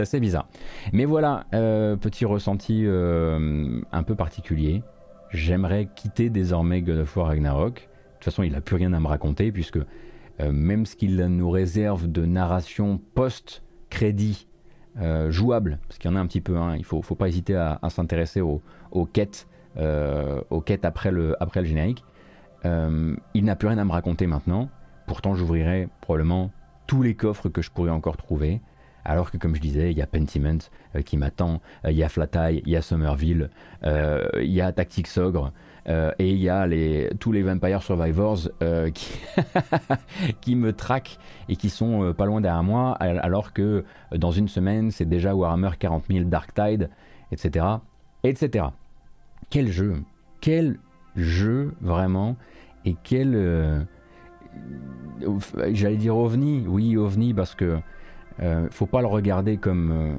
assez, 0.00 0.20
bizarre. 0.20 0.48
Mais 0.92 1.04
voilà, 1.04 1.44
euh, 1.54 1.96
petit 1.96 2.24
ressenti 2.24 2.84
euh, 2.86 3.80
un 3.92 4.02
peu 4.02 4.14
particulier. 4.14 4.82
J'aimerais 5.30 5.88
quitter 5.94 6.30
désormais 6.30 6.80
God 6.80 7.00
of 7.00 7.16
War 7.16 7.26
Ragnarok. 7.28 7.74
De 7.74 7.80
toute 8.14 8.24
façon, 8.24 8.42
il 8.42 8.52
n'a 8.52 8.60
plus 8.60 8.76
rien 8.76 8.92
à 8.92 9.00
me 9.00 9.06
raconter 9.06 9.52
puisque 9.52 9.76
euh, 9.76 9.84
même 10.40 10.86
ce 10.86 10.94
qu'il 10.96 11.16
nous 11.16 11.50
réserve 11.50 12.06
de 12.06 12.24
narration 12.24 13.00
post-crédit 13.14 14.46
jouable, 15.28 15.78
parce 15.88 15.98
qu'il 15.98 16.10
y 16.10 16.14
en 16.14 16.16
a 16.16 16.20
un 16.20 16.26
petit 16.26 16.40
peu, 16.40 16.56
hein, 16.56 16.74
il 16.74 16.80
ne 16.80 16.84
faut, 16.84 17.14
pas 17.14 17.28
hésiter 17.28 17.54
à, 17.56 17.80
s'intéresser 17.88 18.40
aux, 18.40 18.62
aux, 18.90 19.06
quêtes, 19.06 19.48
aux 19.76 20.64
après 20.82 21.10
le, 21.10 21.36
après 21.42 21.60
le 21.60 21.66
générique. 21.66 22.04
il 22.64 23.44
n'a 23.44 23.56
plus 23.56 23.68
rien 23.68 23.78
à 23.78 23.84
me 23.84 23.92
raconter 23.92 24.26
maintenant. 24.26 24.68
Pourtant, 25.06 25.34
j'ouvrirai 25.34 25.88
probablement 26.00 26.50
tous 26.86 27.02
les 27.02 27.14
coffres 27.14 27.48
que 27.48 27.62
je 27.62 27.70
pourrais 27.70 27.90
encore 27.90 28.16
trouver. 28.16 28.60
Alors 29.08 29.30
que, 29.30 29.38
comme 29.38 29.56
je 29.56 29.60
disais, 29.60 29.90
il 29.90 29.96
y 29.96 30.02
a 30.02 30.06
Pentiment 30.06 30.58
euh, 30.94 31.00
qui 31.00 31.16
m'attend, 31.16 31.62
euh, 31.86 31.90
il 31.90 31.96
y 31.96 32.04
a 32.04 32.10
Flatai, 32.10 32.62
il 32.64 32.70
y 32.70 32.76
a 32.76 32.82
Somerville, 32.82 33.48
euh, 33.82 34.28
il 34.36 34.52
y 34.52 34.60
a 34.60 34.70
Tactics 34.70 35.08
Ogre, 35.16 35.50
et 36.18 36.28
il 36.28 36.36
y 36.36 36.50
a 36.50 36.68
tous 37.18 37.32
les 37.32 37.42
Vampire 37.42 37.82
Survivors 37.82 38.50
qui, 38.92 39.20
qui, 40.42 40.54
me 40.54 40.74
traquent 40.74 41.16
et 41.48 41.56
qui 41.56 41.70
sont 41.70 42.12
pas 42.12 42.26
loin 42.26 42.42
derrière 42.42 42.62
moi, 42.62 42.92
alors 42.92 43.54
que 43.54 43.86
dans 44.14 44.30
une 44.30 44.48
semaine, 44.48 44.90
c'est 44.90 45.06
déjà 45.06 45.34
Warhammer 45.34 45.70
40 45.78 46.04
000 46.10 46.24
Dark 46.26 46.52
Tide, 46.52 46.90
etc. 47.32 47.64
etc. 48.22 48.66
Quel 49.48 49.72
jeu 49.72 50.02
Quel 50.42 50.78
jeu, 51.16 51.74
vraiment 51.80 52.36
Et 52.84 52.94
quel 53.02 53.86
j'allais 55.72 55.96
dire 55.96 56.18
ovni, 56.18 56.66
oui 56.68 56.98
ovni 56.98 57.32
parce 57.32 57.54
que 57.54 57.78
euh, 58.40 58.68
faut 58.70 58.86
pas 58.86 59.00
le 59.00 59.06
regarder 59.06 59.56
comme 59.56 59.92
euh, 59.92 60.16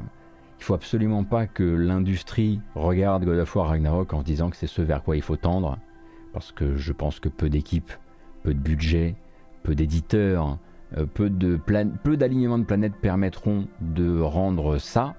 il 0.59 0.63
faut 0.63 0.73
absolument 0.73 1.23
pas 1.23 1.47
que 1.47 1.63
l'industrie 1.63 2.59
regarde 2.75 3.25
God 3.25 3.39
of 3.39 3.55
War 3.55 3.69
Ragnarok 3.69 4.13
en 4.13 4.19
se 4.19 4.25
disant 4.25 4.49
que 4.49 4.57
c'est 4.57 4.67
ce 4.67 4.81
vers 4.81 5.03
quoi 5.03 5.15
il 5.15 5.21
faut 5.21 5.37
tendre 5.37 5.77
parce 6.33 6.51
que 6.51 6.75
je 6.75 6.93
pense 6.93 7.19
que 7.19 7.29
peu 7.29 7.49
d'équipes, 7.49 7.91
peu 8.43 8.53
de 8.53 8.59
budget, 8.59 9.15
peu 9.63 9.73
d'éditeurs, 9.73 10.57
euh, 10.97 11.05
peu 11.05 11.29
de 11.29 11.59
peu 12.03 12.17
d'alignements 12.17 12.59
de 12.59 12.65
planètes 12.65 12.95
permettront 13.01 13.67
de 13.81 14.19
rendre 14.19 14.77
ça 14.77 15.15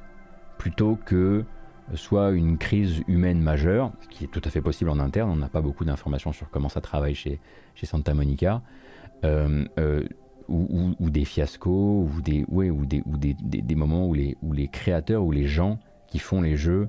plutôt 0.58 0.98
que 1.06 1.44
soit 1.94 2.30
une 2.30 2.58
crise 2.58 3.02
humaine 3.08 3.40
majeure, 3.40 3.92
ce 4.00 4.08
qui 4.08 4.24
est 4.24 4.28
tout 4.28 4.42
à 4.44 4.50
fait 4.50 4.60
possible 4.60 4.90
en 4.90 4.98
interne, 4.98 5.30
on 5.30 5.36
n'a 5.36 5.48
pas 5.48 5.60
beaucoup 5.60 5.84
d'informations 5.84 6.32
sur 6.32 6.50
comment 6.50 6.68
ça 6.68 6.80
travaille 6.80 7.14
chez, 7.14 7.40
chez 7.74 7.86
Santa 7.86 8.14
Monica, 8.14 8.62
euh, 9.24 9.64
euh, 9.78 10.04
ou, 10.50 11.10
des 11.10 11.24
fiascos, 11.24 12.02
ou 12.04 12.20
des, 12.22 12.44
ouais, 12.48 12.70
ou 12.70 12.84
des, 12.84 13.02
ou 13.06 13.16
des, 13.16 13.34
des, 13.40 13.74
moments 13.74 14.06
où 14.06 14.14
les, 14.14 14.36
où 14.42 14.52
les 14.52 14.68
créateurs 14.68 15.24
ou 15.24 15.30
les 15.30 15.46
gens 15.46 15.78
qui 16.08 16.18
font 16.18 16.40
les 16.40 16.56
jeux 16.56 16.88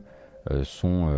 euh, 0.51 0.63
sont, 0.63 1.10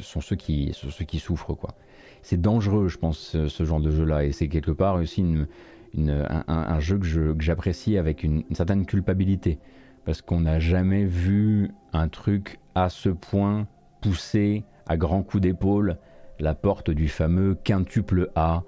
sont, 0.00 0.20
ceux 0.20 0.36
qui, 0.36 0.72
sont 0.72 0.90
ceux 0.90 1.04
qui 1.04 1.18
souffrent. 1.18 1.54
quoi. 1.54 1.74
C'est 2.22 2.40
dangereux, 2.40 2.88
je 2.88 2.98
pense, 2.98 3.36
ce, 3.46 3.64
genre 3.64 3.80
de 3.80 3.90
jeu-là, 3.90 4.24
et 4.24 4.32
c'est 4.32 4.48
quelque 4.48 4.72
part 4.72 4.96
aussi 4.96 5.20
une, 5.20 5.46
une, 5.94 6.26
un, 6.48 6.80
jeu 6.80 6.98
que 6.98 7.36
j'apprécie 7.38 7.98
avec 7.98 8.24
une, 8.24 8.42
certaine 8.52 8.84
culpabilité, 8.84 9.58
parce 10.04 10.22
qu'on 10.22 10.40
n'a 10.40 10.58
jamais 10.58 11.04
vu 11.04 11.70
un 11.92 12.08
truc 12.08 12.58
à 12.74 12.88
ce 12.88 13.10
point 13.10 13.68
poussé 14.00 14.64
à 14.86 14.96
grands 14.96 15.22
coups 15.22 15.42
d'épaule 15.42 15.98
la 16.38 16.54
porte 16.54 16.90
du 16.90 17.08
fameux 17.08 17.54
quintuple 17.54 18.30
A 18.34 18.64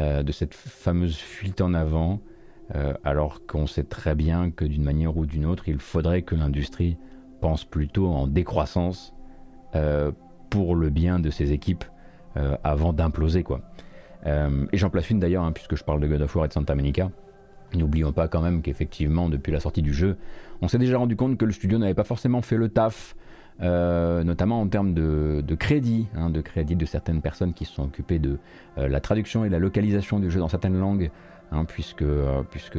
euh, 0.00 0.22
de 0.22 0.32
cette 0.32 0.54
fameuse 0.54 1.16
fuite 1.16 1.60
en 1.60 1.74
avant, 1.74 2.20
euh, 2.74 2.94
alors 3.04 3.46
qu'on 3.46 3.66
sait 3.66 3.84
très 3.84 4.14
bien 4.14 4.50
que 4.50 4.64
d'une 4.64 4.82
manière 4.82 5.16
ou 5.16 5.26
d'une 5.26 5.46
autre, 5.46 5.68
il 5.68 5.78
faudrait 5.78 6.22
que 6.22 6.34
l'industrie 6.34 6.96
pense 7.40 7.64
plutôt 7.64 8.08
en 8.08 8.26
décroissance 8.26 9.14
euh, 9.74 10.12
pour 10.50 10.74
le 10.74 10.90
bien 10.90 11.18
de 11.18 11.30
ses 11.30 11.52
équipes 11.52 11.84
avant 12.64 12.94
d'imploser. 12.94 13.42
quoi. 13.42 13.60
et 14.24 14.78
j'en 14.78 14.88
place 14.88 15.10
une 15.10 15.20
d'ailleurs, 15.20 15.44
hein, 15.44 15.52
puisque 15.52 15.76
je 15.76 15.84
parle 15.84 16.00
de 16.00 16.06
God 16.06 16.22
of 16.22 16.34
War 16.34 16.46
et 16.46 16.48
de 16.48 16.54
Santa 16.54 16.74
Monica. 16.74 17.10
N'oublions 17.74 18.12
pas 18.12 18.26
quand 18.26 18.40
même 18.40 18.62
qu'effectivement, 18.62 19.28
depuis 19.28 19.52
la 19.52 19.60
sortie 19.60 19.82
du 19.82 19.92
jeu, 19.92 20.16
on 20.62 20.68
s'est 20.68 20.78
déjà 20.78 20.96
rendu 20.96 21.14
compte 21.14 21.36
que 21.36 21.44
le 21.44 21.52
studio 21.52 21.76
n'avait 21.76 21.92
pas 21.92 22.04
forcément 22.04 22.40
fait 22.40 22.56
le 22.56 22.70
taf 22.70 23.14
euh, 23.60 24.24
notamment 24.24 24.60
en 24.60 24.66
termes 24.66 24.94
de, 24.94 25.54
crédit, 25.54 26.08
hein, 26.16 26.30
de 26.30 26.40
crédit 26.40 26.74
de 26.74 26.86
certaines 26.86 27.20
personnes 27.20 27.52
qui 27.52 27.64
se 27.64 27.72
sont 27.74 27.84
occupées 27.84 28.18
de 28.18 28.38
euh, 28.78 28.88
la 28.88 29.00
traduction 29.00 29.44
et 29.44 29.50
la 29.50 29.58
localisation 29.58 30.18
du 30.18 30.30
jeu 30.30 30.40
dans 30.40 30.48
certaines 30.48 30.78
langues, 30.78 31.10
hein, 31.52 31.64
puisque, 31.64 32.02
euh, 32.02 32.42
puisque 32.50 32.78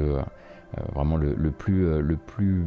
vraiment 0.93 1.17
le, 1.17 1.51
plus, 1.51 2.01
le 2.01 2.17
plus, 2.17 2.65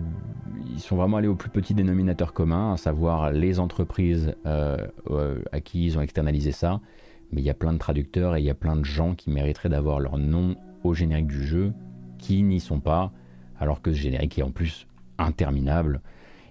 ils 0.73 0.81
sont 0.81 0.95
vraiment 0.95 1.17
allés 1.17 1.27
au 1.27 1.35
plus 1.35 1.51
petit 1.51 1.75
dénominateur 1.75 2.33
commun, 2.33 2.73
à 2.73 2.77
savoir 2.77 3.33
les 3.33 3.59
entreprises 3.59 4.33
à 4.45 5.61
qui 5.61 5.87
ils 5.87 5.99
ont 5.99 6.01
externalisé 6.01 6.53
ça. 6.53 6.81
Mais 7.33 7.41
il 7.41 7.45
y 7.45 7.51
a 7.51 7.55
plein 7.55 7.73
de 7.73 7.79
traducteurs 7.79 8.37
et 8.37 8.41
il 8.41 8.45
y 8.45 8.51
a 8.51 8.55
plein 8.55 8.77
de 8.77 8.85
gens 8.85 9.17
qui 9.17 9.31
mériteraient 9.31 9.69
d'avoir 9.71 9.99
leur 9.99 10.19
nom 10.19 10.55
au 10.85 10.95
générique 10.95 11.27
du 11.27 11.45
jeu, 11.45 11.73
qui 12.19 12.45
n'y 12.45 12.61
sont 12.61 12.79
pas, 12.79 13.11
alors 13.59 13.83
que 13.83 13.93
ce 13.93 13.99
générique 13.99 14.39
est 14.39 14.43
en 14.43 14.53
plus 14.53 14.87
interminable. 15.19 16.01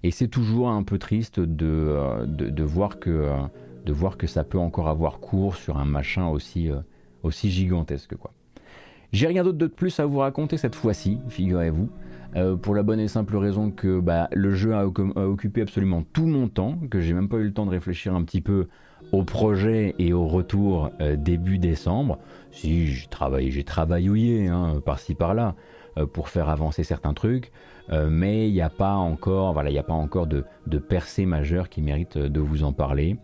Et 0.04 0.12
c'est 0.12 0.28
toujours 0.28 0.70
un 0.70 0.84
peu 0.84 1.00
triste 1.00 1.39
de, 1.39 1.65
euh, 1.65 2.26
de, 2.28 2.63
voir 2.63 3.00
que, 3.00 3.10
euh, 3.10 3.38
de 3.86 3.94
voir 3.94 4.18
que 4.18 4.28
ça 4.28 4.44
peut 4.44 4.60
encore 4.60 4.88
avoir 4.88 5.20
cours 5.20 5.56
sur 5.56 5.78
un 5.78 5.86
machin 5.86 6.28
aussi, 6.28 6.70
euh, 6.70 6.82
aussi 7.24 7.50
gigantesque. 7.50 8.15
quoi. 8.15 8.32
J'ai 9.15 9.28
rien 9.28 9.45
d'autre 9.45 9.58
de 9.58 9.67
plus 9.67 9.97
à 10.01 10.06
vous 10.06 10.17
raconter 10.17 10.58
cette 10.58 10.75
fois-ci, 10.75 11.19
figurez-vous. 11.30 11.88
pour 12.62 12.75
la 12.75 12.84
bonne 12.84 12.99
et 12.99 13.08
simple 13.08 13.38
raison 13.38 13.71
que 13.71 14.01
bah, 14.01 14.28
le 14.34 14.54
jeu 14.54 14.75
a, 14.75 14.86
occupé 14.86 15.62
absolument 15.62 16.04
tout 16.12 16.25
mon 16.25 16.49
temps, 16.49 16.78
que 16.91 16.99
j'ai 16.99 17.13
même 17.13 17.30
pas 17.30 17.38
eu 17.38 17.45
le 17.45 17.54
temps 17.54 17.65
de 17.65 17.71
réfléchir 17.71 18.13
un 18.13 18.25
petit 18.25 18.41
peu 18.41 18.67
au 19.13 19.23
projet 19.23 19.95
et 19.99 20.12
au 20.12 20.28
retour 20.28 20.89
début 21.15 21.60
décembre. 21.60 22.19
Si 22.51 22.88
j'ai 22.88 23.08
travaillé, 23.08 23.51
j'ai 23.51 23.63
travaillé 23.63 24.49
hein, 24.49 24.82
par-ci 24.86 25.15
par-là 25.15 25.56
pour 26.12 26.28
faire 26.28 26.49
avancer 26.49 26.84
certains 26.84 27.13
trucs. 27.13 27.54
Euh, 27.91 28.10
mais 28.10 28.48
il 28.48 28.54
n'y 28.54 28.62
a 28.62 28.69
pas 28.69 28.93
encore, 28.95 29.54
voilà, 29.54 29.69
il 29.69 29.78
a 29.78 29.84
pas 29.84 29.93
encore 29.93 30.28
de, 30.28 30.43
percée 30.78 31.26
majeure 31.26 31.69
qui 31.69 31.82
mérite 31.82 32.17
de 32.17 32.39
vous 32.39 32.63
en 32.63 32.74
parler. 32.74 33.17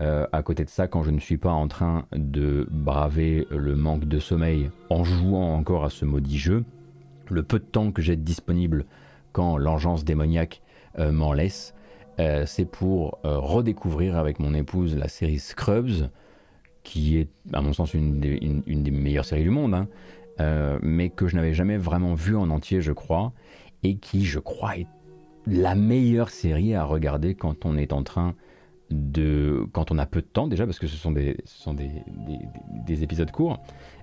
Euh, 0.00 0.26
à 0.32 0.42
côté 0.42 0.64
de 0.64 0.70
ça, 0.70 0.88
quand 0.88 1.02
je 1.02 1.10
ne 1.10 1.20
suis 1.20 1.36
pas 1.36 1.52
en 1.52 1.68
train 1.68 2.06
de 2.14 2.66
braver 2.70 3.46
le 3.50 3.76
manque 3.76 4.06
de 4.06 4.18
sommeil 4.18 4.70
en 4.90 5.04
jouant 5.04 5.54
encore 5.54 5.84
à 5.84 5.90
ce 5.90 6.04
maudit 6.04 6.38
jeu, 6.38 6.64
le 7.30 7.42
peu 7.42 7.58
de 7.58 7.64
temps 7.64 7.92
que 7.92 8.02
j'ai 8.02 8.16
disponible 8.16 8.86
quand 9.32 9.56
l'engeance 9.56 10.04
démoniaque 10.04 10.62
euh, 10.98 11.12
m'en 11.12 11.32
laisse, 11.32 11.74
c'est 12.46 12.70
pour 12.70 13.18
redécouvrir 13.24 14.16
avec 14.16 14.38
mon 14.38 14.54
épouse 14.54 14.96
la 14.96 15.08
série 15.08 15.40
Scrubs, 15.40 16.10
qui 16.84 17.18
est 17.18 17.28
à 17.52 17.60
mon 17.60 17.72
sens 17.72 17.92
une 17.92 18.20
des, 18.20 18.90
meilleures 18.92 19.24
séries 19.24 19.42
du 19.42 19.50
monde, 19.50 19.74
hein, 19.74 20.78
mais 20.80 21.08
que 21.08 21.26
je 21.26 21.34
n'avais 21.34 21.52
jamais 21.52 21.76
vraiment 21.76 22.14
vue 22.14 22.36
en 22.36 22.50
entier, 22.50 22.80
je 22.82 22.92
crois 22.92 23.32
et 23.84 23.96
qui, 23.96 24.24
je 24.24 24.38
crois, 24.38 24.78
est 24.78 24.86
la 25.46 25.74
meilleure 25.74 26.30
série 26.30 26.74
à 26.74 26.84
regarder 26.84 27.34
quand 27.34 27.66
on 27.66 27.76
est 27.76 27.92
en 27.92 28.02
train 28.02 28.34
de. 28.90 29.66
quand 29.72 29.90
on 29.90 29.98
a 29.98 30.06
peu 30.06 30.20
de 30.20 30.26
temps 30.26 30.48
déjà, 30.48 30.66
parce 30.66 30.78
que 30.78 30.86
ce 30.86 30.96
sont 30.96 31.12
des, 31.12 31.36
sont 31.44 31.74
des, 31.74 31.90
des, 32.86 33.02
épisodes 33.02 33.30
courts, 33.30 33.60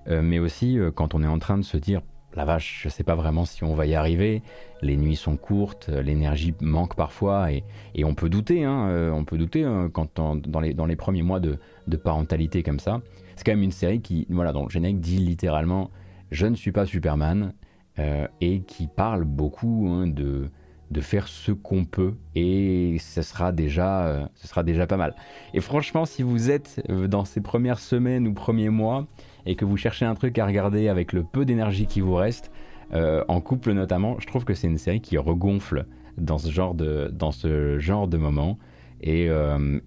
euh, 0.08 0.22
mais 0.22 0.38
aussi 0.38 0.78
euh, 0.78 0.90
quand 0.90 1.14
on 1.14 1.22
est 1.22 1.26
en 1.26 1.38
train 1.38 1.58
de 1.58 1.62
se 1.62 1.76
dire 1.76 2.00
la 2.34 2.44
vache, 2.44 2.80
je 2.84 2.88
sais 2.88 3.04
pas 3.04 3.14
vraiment 3.14 3.44
si 3.44 3.62
on 3.62 3.74
va 3.74 3.84
y 3.86 3.94
arriver. 3.94 4.42
Les 4.80 4.96
nuits 4.96 5.16
sont 5.16 5.36
courtes, 5.36 5.88
l'énergie 5.88 6.54
manque 6.60 6.96
parfois 6.96 7.52
et, 7.52 7.62
et, 7.94 8.04
on 8.04 8.14
peut 8.14 8.30
douter. 8.30 8.64
Hein, 8.64 8.88
euh, 8.88 9.10
on 9.10 9.24
peut 9.24 9.36
douter 9.36 9.64
hein, 9.64 9.90
quand 9.92 10.18
dans, 10.18 10.60
les, 10.60 10.72
dans 10.72 10.86
les 10.86 10.96
premiers 10.96 11.22
mois 11.22 11.40
de, 11.40 11.58
de 11.88 11.96
parentalité 11.96 12.62
comme 12.62 12.78
ça. 12.80 13.02
C'est 13.36 13.44
quand 13.44 13.52
même 13.52 13.62
une 13.62 13.72
série 13.72 14.00
qui, 14.00 14.26
voilà, 14.30 14.52
dont 14.52 14.64
le 14.64 14.70
générique 14.70 15.00
dit 15.00 15.18
littéralement 15.18 15.90
Je 16.30 16.46
ne 16.46 16.54
suis 16.54 16.72
pas 16.72 16.86
Superman, 16.86 17.52
euh, 17.98 18.26
et 18.40 18.62
qui 18.62 18.86
parle 18.86 19.24
beaucoup 19.24 19.86
hein, 19.90 20.06
de, 20.06 20.48
de 20.90 21.00
faire 21.02 21.28
ce 21.28 21.52
qu'on 21.52 21.84
peut 21.84 22.14
et 22.34 22.96
ce 22.98 23.20
sera, 23.20 23.52
déjà, 23.52 24.06
euh, 24.06 24.26
ce 24.34 24.48
sera 24.48 24.62
déjà 24.62 24.86
pas 24.86 24.96
mal. 24.96 25.14
Et 25.52 25.60
franchement, 25.60 26.06
si 26.06 26.22
vous 26.22 26.50
êtes 26.50 26.82
euh, 26.88 27.06
dans 27.06 27.26
ces 27.26 27.42
premières 27.42 27.78
semaines 27.78 28.26
ou 28.26 28.32
premiers 28.32 28.70
mois 28.70 29.06
et 29.44 29.56
que 29.56 29.66
vous 29.66 29.76
cherchez 29.76 30.06
un 30.06 30.14
truc 30.14 30.38
à 30.38 30.46
regarder 30.46 30.88
avec 30.88 31.12
le 31.12 31.22
peu 31.22 31.44
d'énergie 31.44 31.86
qui 31.86 32.00
vous 32.00 32.14
reste, 32.14 32.50
en 32.94 33.40
couple 33.40 33.72
notamment, 33.72 34.20
je 34.20 34.26
trouve 34.26 34.44
que 34.44 34.52
c'est 34.52 34.66
une 34.66 34.76
série 34.76 35.00
qui 35.00 35.16
regonfle 35.16 35.86
dans 36.18 36.36
ce 36.36 36.50
genre 36.50 36.74
de, 36.74 37.08
dans 37.10 37.32
ce 37.32 37.78
genre 37.78 38.06
de 38.06 38.18
moment. 38.18 38.58
Et, 39.00 39.28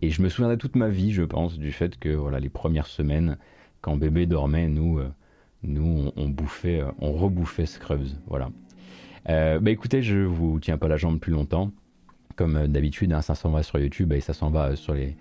et 0.02 0.10
je 0.10 0.22
me 0.24 0.28
souviendrai 0.28 0.58
toute 0.58 0.76
ma 0.76 0.90
vie, 0.90 1.12
je 1.12 1.22
pense, 1.22 1.60
du 1.60 1.72
fait 1.72 2.00
que 2.00 2.10
voilà, 2.10 2.40
les 2.40 2.50
premières 2.50 2.88
semaines, 2.88 3.38
quand 3.82 3.96
bébé 3.96 4.26
dormait, 4.26 4.68
nous, 4.68 5.00
nous 5.68 6.12
on, 6.16 6.30
bouffait, 6.30 6.82
on 7.00 7.14
rebouffait 7.14 7.66
Scrubs. 7.66 8.08
Voilà. 8.28 8.50
bah 9.26 9.72
écoutez, 9.72 10.02
je 10.02 10.18
vous 10.18 10.60
tiens 10.60 10.78
pas 10.78 10.88
la 10.88 10.98
jambe 10.98 11.20
plus 11.20 11.34
longtemps. 11.34 11.72
Comme 12.36 12.68
d'habitude, 12.68 13.14
hein, 13.14 13.22
ça 13.22 13.34
s'en 13.34 13.50
va 13.50 13.64
sur 13.64 13.80
YouTube 13.80 14.12
et 14.12 14.20
ça 14.20 14.34
s'en 14.34 14.50
va 14.50 14.76
sur 14.76 14.94
les, 14.94 15.16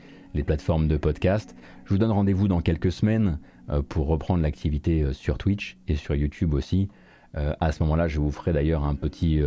plateformes 0.44 0.88
de 0.88 0.96
podcast. 0.96 1.54
Je 1.84 1.90
vous 1.90 1.98
donne 1.98 2.10
rendez-vous 2.10 2.48
dans 2.48 2.60
quelques 2.60 2.90
semaines 2.90 3.38
euh, 3.70 3.82
pour 3.82 4.08
reprendre 4.08 4.42
l'activité 4.42 5.02
euh, 5.02 5.12
sur 5.12 5.38
Twitch 5.38 5.76
et 5.86 5.94
sur 5.94 6.16
YouTube 6.16 6.54
aussi. 6.54 6.88
Euh, 7.36 7.54
à 7.60 7.70
ce 7.70 7.84
moment-là, 7.84 8.08
je 8.08 8.18
vous 8.18 8.32
ferai 8.32 8.52
d'ailleurs 8.52 8.82
un 8.82 8.96
petit, 8.96 9.40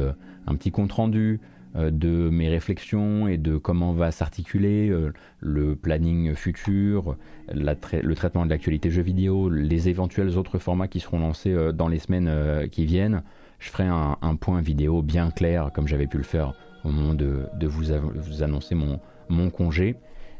un 0.45 0.55
petit 0.55 0.71
compte-rendu 0.71 1.41
de 1.77 2.29
mes 2.29 2.49
réflexions 2.49 3.27
et 3.27 3.37
de 3.37 3.57
comment 3.57 3.93
va 3.93 4.11
s'articuler 4.11 4.91
le 5.39 5.75
planning 5.75 6.33
futur, 6.35 7.15
le 7.53 8.13
traitement 8.13 8.45
de 8.45 8.49
l'actualité 8.49 8.89
jeux 8.89 9.03
vidéo, 9.03 9.49
les 9.49 9.89
éventuels 9.89 10.37
autres 10.37 10.57
formats 10.57 10.87
qui 10.87 10.99
seront 10.99 11.19
lancés 11.19 11.55
dans 11.73 11.87
les 11.87 11.99
semaines 11.99 12.67
qui 12.69 12.85
viennent. 12.85 13.21
Je 13.59 13.69
ferai 13.69 13.85
un, 13.85 14.35
point 14.35 14.61
vidéo 14.61 15.01
bien 15.01 15.31
clair, 15.31 15.71
comme 15.73 15.87
j'avais 15.87 16.07
pu 16.07 16.17
le 16.17 16.23
faire 16.23 16.53
au 16.83 16.89
moment 16.89 17.13
de, 17.13 17.47
vous, 17.61 18.43
annoncer 18.43 18.75
mon, 18.75 19.49
congé. 19.49 19.95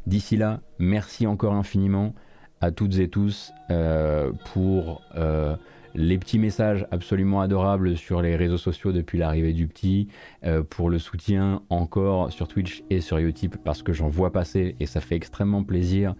D'ici 0.06 0.36
là, 0.36 0.60
merci 0.78 1.26
encore 1.26 1.54
infiniment 1.54 2.14
à 2.60 2.70
toutes 2.70 2.98
et 2.98 3.08
tous 3.08 3.52
euh, 3.70 4.32
pour 4.52 5.02
euh, 5.16 5.56
les 5.94 6.18
petits 6.18 6.38
messages 6.38 6.86
absolument 6.90 7.40
adorables 7.40 7.96
sur 7.96 8.22
les 8.22 8.36
réseaux 8.36 8.58
sociaux 8.58 8.92
depuis 8.92 9.18
l'arrivée 9.18 9.52
du 9.52 9.66
petit, 9.66 10.08
euh, 10.44 10.62
pour 10.62 10.90
le 10.90 10.98
soutien 10.98 11.62
encore 11.70 12.32
sur 12.32 12.48
Twitch 12.48 12.82
et 12.90 13.00
sur 13.00 13.18
YouTube 13.20 13.56
parce 13.64 13.82
que 13.82 13.92
j'en 13.92 14.08
vois 14.08 14.32
passer 14.32 14.76
et 14.80 14.86
ça 14.86 15.00
fait 15.00 15.16
extrêmement 15.16 15.64
plaisir. 15.64 16.14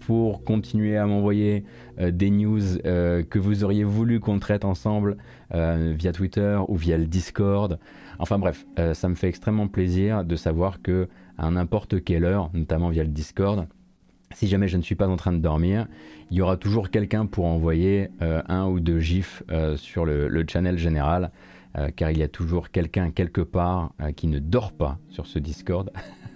pour 0.00 0.42
continuer 0.42 0.96
à 0.96 1.06
m'envoyer 1.06 1.64
des 1.96 2.30
news 2.30 2.78
que 2.82 3.38
vous 3.38 3.62
auriez 3.62 3.84
voulu 3.84 4.18
qu'on 4.18 4.40
traite 4.40 4.64
ensemble 4.64 5.18
via 5.52 6.10
Twitter 6.10 6.58
ou 6.66 6.74
via 6.74 6.98
le 6.98 7.06
Discord. 7.06 7.78
Enfin 8.18 8.40
bref, 8.40 8.66
ça 8.92 9.08
me 9.08 9.14
fait 9.14 9.28
extrêmement 9.28 9.68
plaisir 9.68 10.24
de 10.24 10.34
savoir 10.34 10.82
que 10.82 11.08
à 11.38 11.48
n'importe 11.48 12.02
quelle 12.02 12.24
heure, 12.24 12.50
notamment 12.54 12.88
via 12.88 13.04
le 13.04 13.10
Discord. 13.10 13.68
Si 14.34 14.48
jamais 14.48 14.68
je 14.68 14.76
ne 14.76 14.82
suis 14.82 14.94
pas 14.94 15.08
en 15.08 15.16
train 15.16 15.32
de 15.32 15.38
dormir, 15.38 15.86
il 16.30 16.36
y 16.36 16.40
aura 16.40 16.56
toujours 16.56 16.90
quelqu'un 16.90 17.26
pour 17.26 17.46
envoyer 17.46 18.08
euh, 18.22 18.42
un 18.48 18.66
ou 18.66 18.80
deux 18.80 19.00
gifs 19.00 19.42
euh, 19.50 19.76
sur 19.76 20.04
le, 20.04 20.44
channel 20.48 20.78
général, 20.78 21.30
euh, 21.76 21.90
car 21.94 22.10
il 22.10 22.18
y 22.18 22.22
a 22.22 22.28
toujours 22.28 22.70
quelqu'un 22.70 23.10
quelque 23.10 23.40
part 23.40 23.92
qui 24.16 24.26
ne 24.26 24.38
dort 24.38 24.72
pas 24.72 24.98
sur 25.08 25.26
ce 25.26 25.38
Discord. 25.38 25.90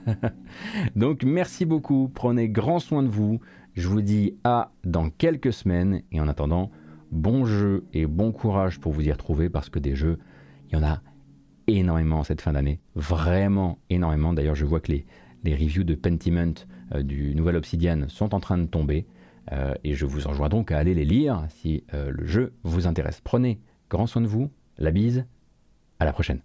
Donc 0.97 1.25
merci 1.25 1.65
beaucoup, 1.65 2.11
prenez 2.15 2.49
grand 2.49 2.79
soin 2.79 3.03
de 3.03 3.09
vous. 3.09 3.41
Je 3.75 3.89
vous 3.89 4.03
dis 4.03 4.35
à 4.45 4.71
dans 4.85 5.11
quelques 5.11 5.53
semaines, 5.53 6.03
et 6.13 6.21
en 6.21 6.29
attendant, 6.29 6.71
bon 7.11 7.45
jeu 7.45 7.85
et 7.93 8.07
bon 8.07 8.33
courage 8.33 8.81
pour 8.81 8.93
vous 8.93 9.07
y 9.07 9.13
retrouver, 9.13 9.49
parce 9.51 9.69
que 9.69 9.79
des 9.79 9.95
jeux, 9.95 10.19
il 10.71 10.79
y 10.79 10.81
en 10.81 10.85
a 10.85 11.01
énormément 11.67 12.23
cette 12.23 12.41
fin 12.41 12.53
d'année, 12.53 12.81
vraiment 12.95 13.79
énormément. 13.91 14.33
D'ailleurs, 14.33 14.55
je 14.55 14.65
vois 14.65 14.81
que 14.81 14.93
les, 14.93 15.07
les 15.45 15.55
reviews 15.55 15.85
de 15.85 15.95
Pentiment 15.95 16.55
du 16.95 17.35
Nouvel 17.35 17.57
Obsidian 17.57 18.09
sont 18.09 18.35
en 18.35 18.41
train 18.41 18.59
de 18.59 18.67
tomber. 18.67 19.07
Euh, 19.53 19.75
et 19.85 19.95
je 19.95 20.07
vous 20.07 20.27
enjoins 20.27 20.49
donc 20.49 20.73
à 20.73 20.79
aller 20.79 20.95
les 20.95 21.05
lire 21.05 21.45
si 21.49 21.85
euh, 21.95 22.11
le 22.11 22.27
jeu 22.27 22.55
vous 22.65 22.87
intéresse. 22.87 23.21
Prenez 23.23 23.61
grand 23.89 24.07
soin 24.07 24.23
de 24.23 24.27
vous, 24.27 24.51
la 24.79 24.91
bise, 24.91 25.25
à 26.01 26.05
la 26.05 26.13
prochaine. 26.13 26.41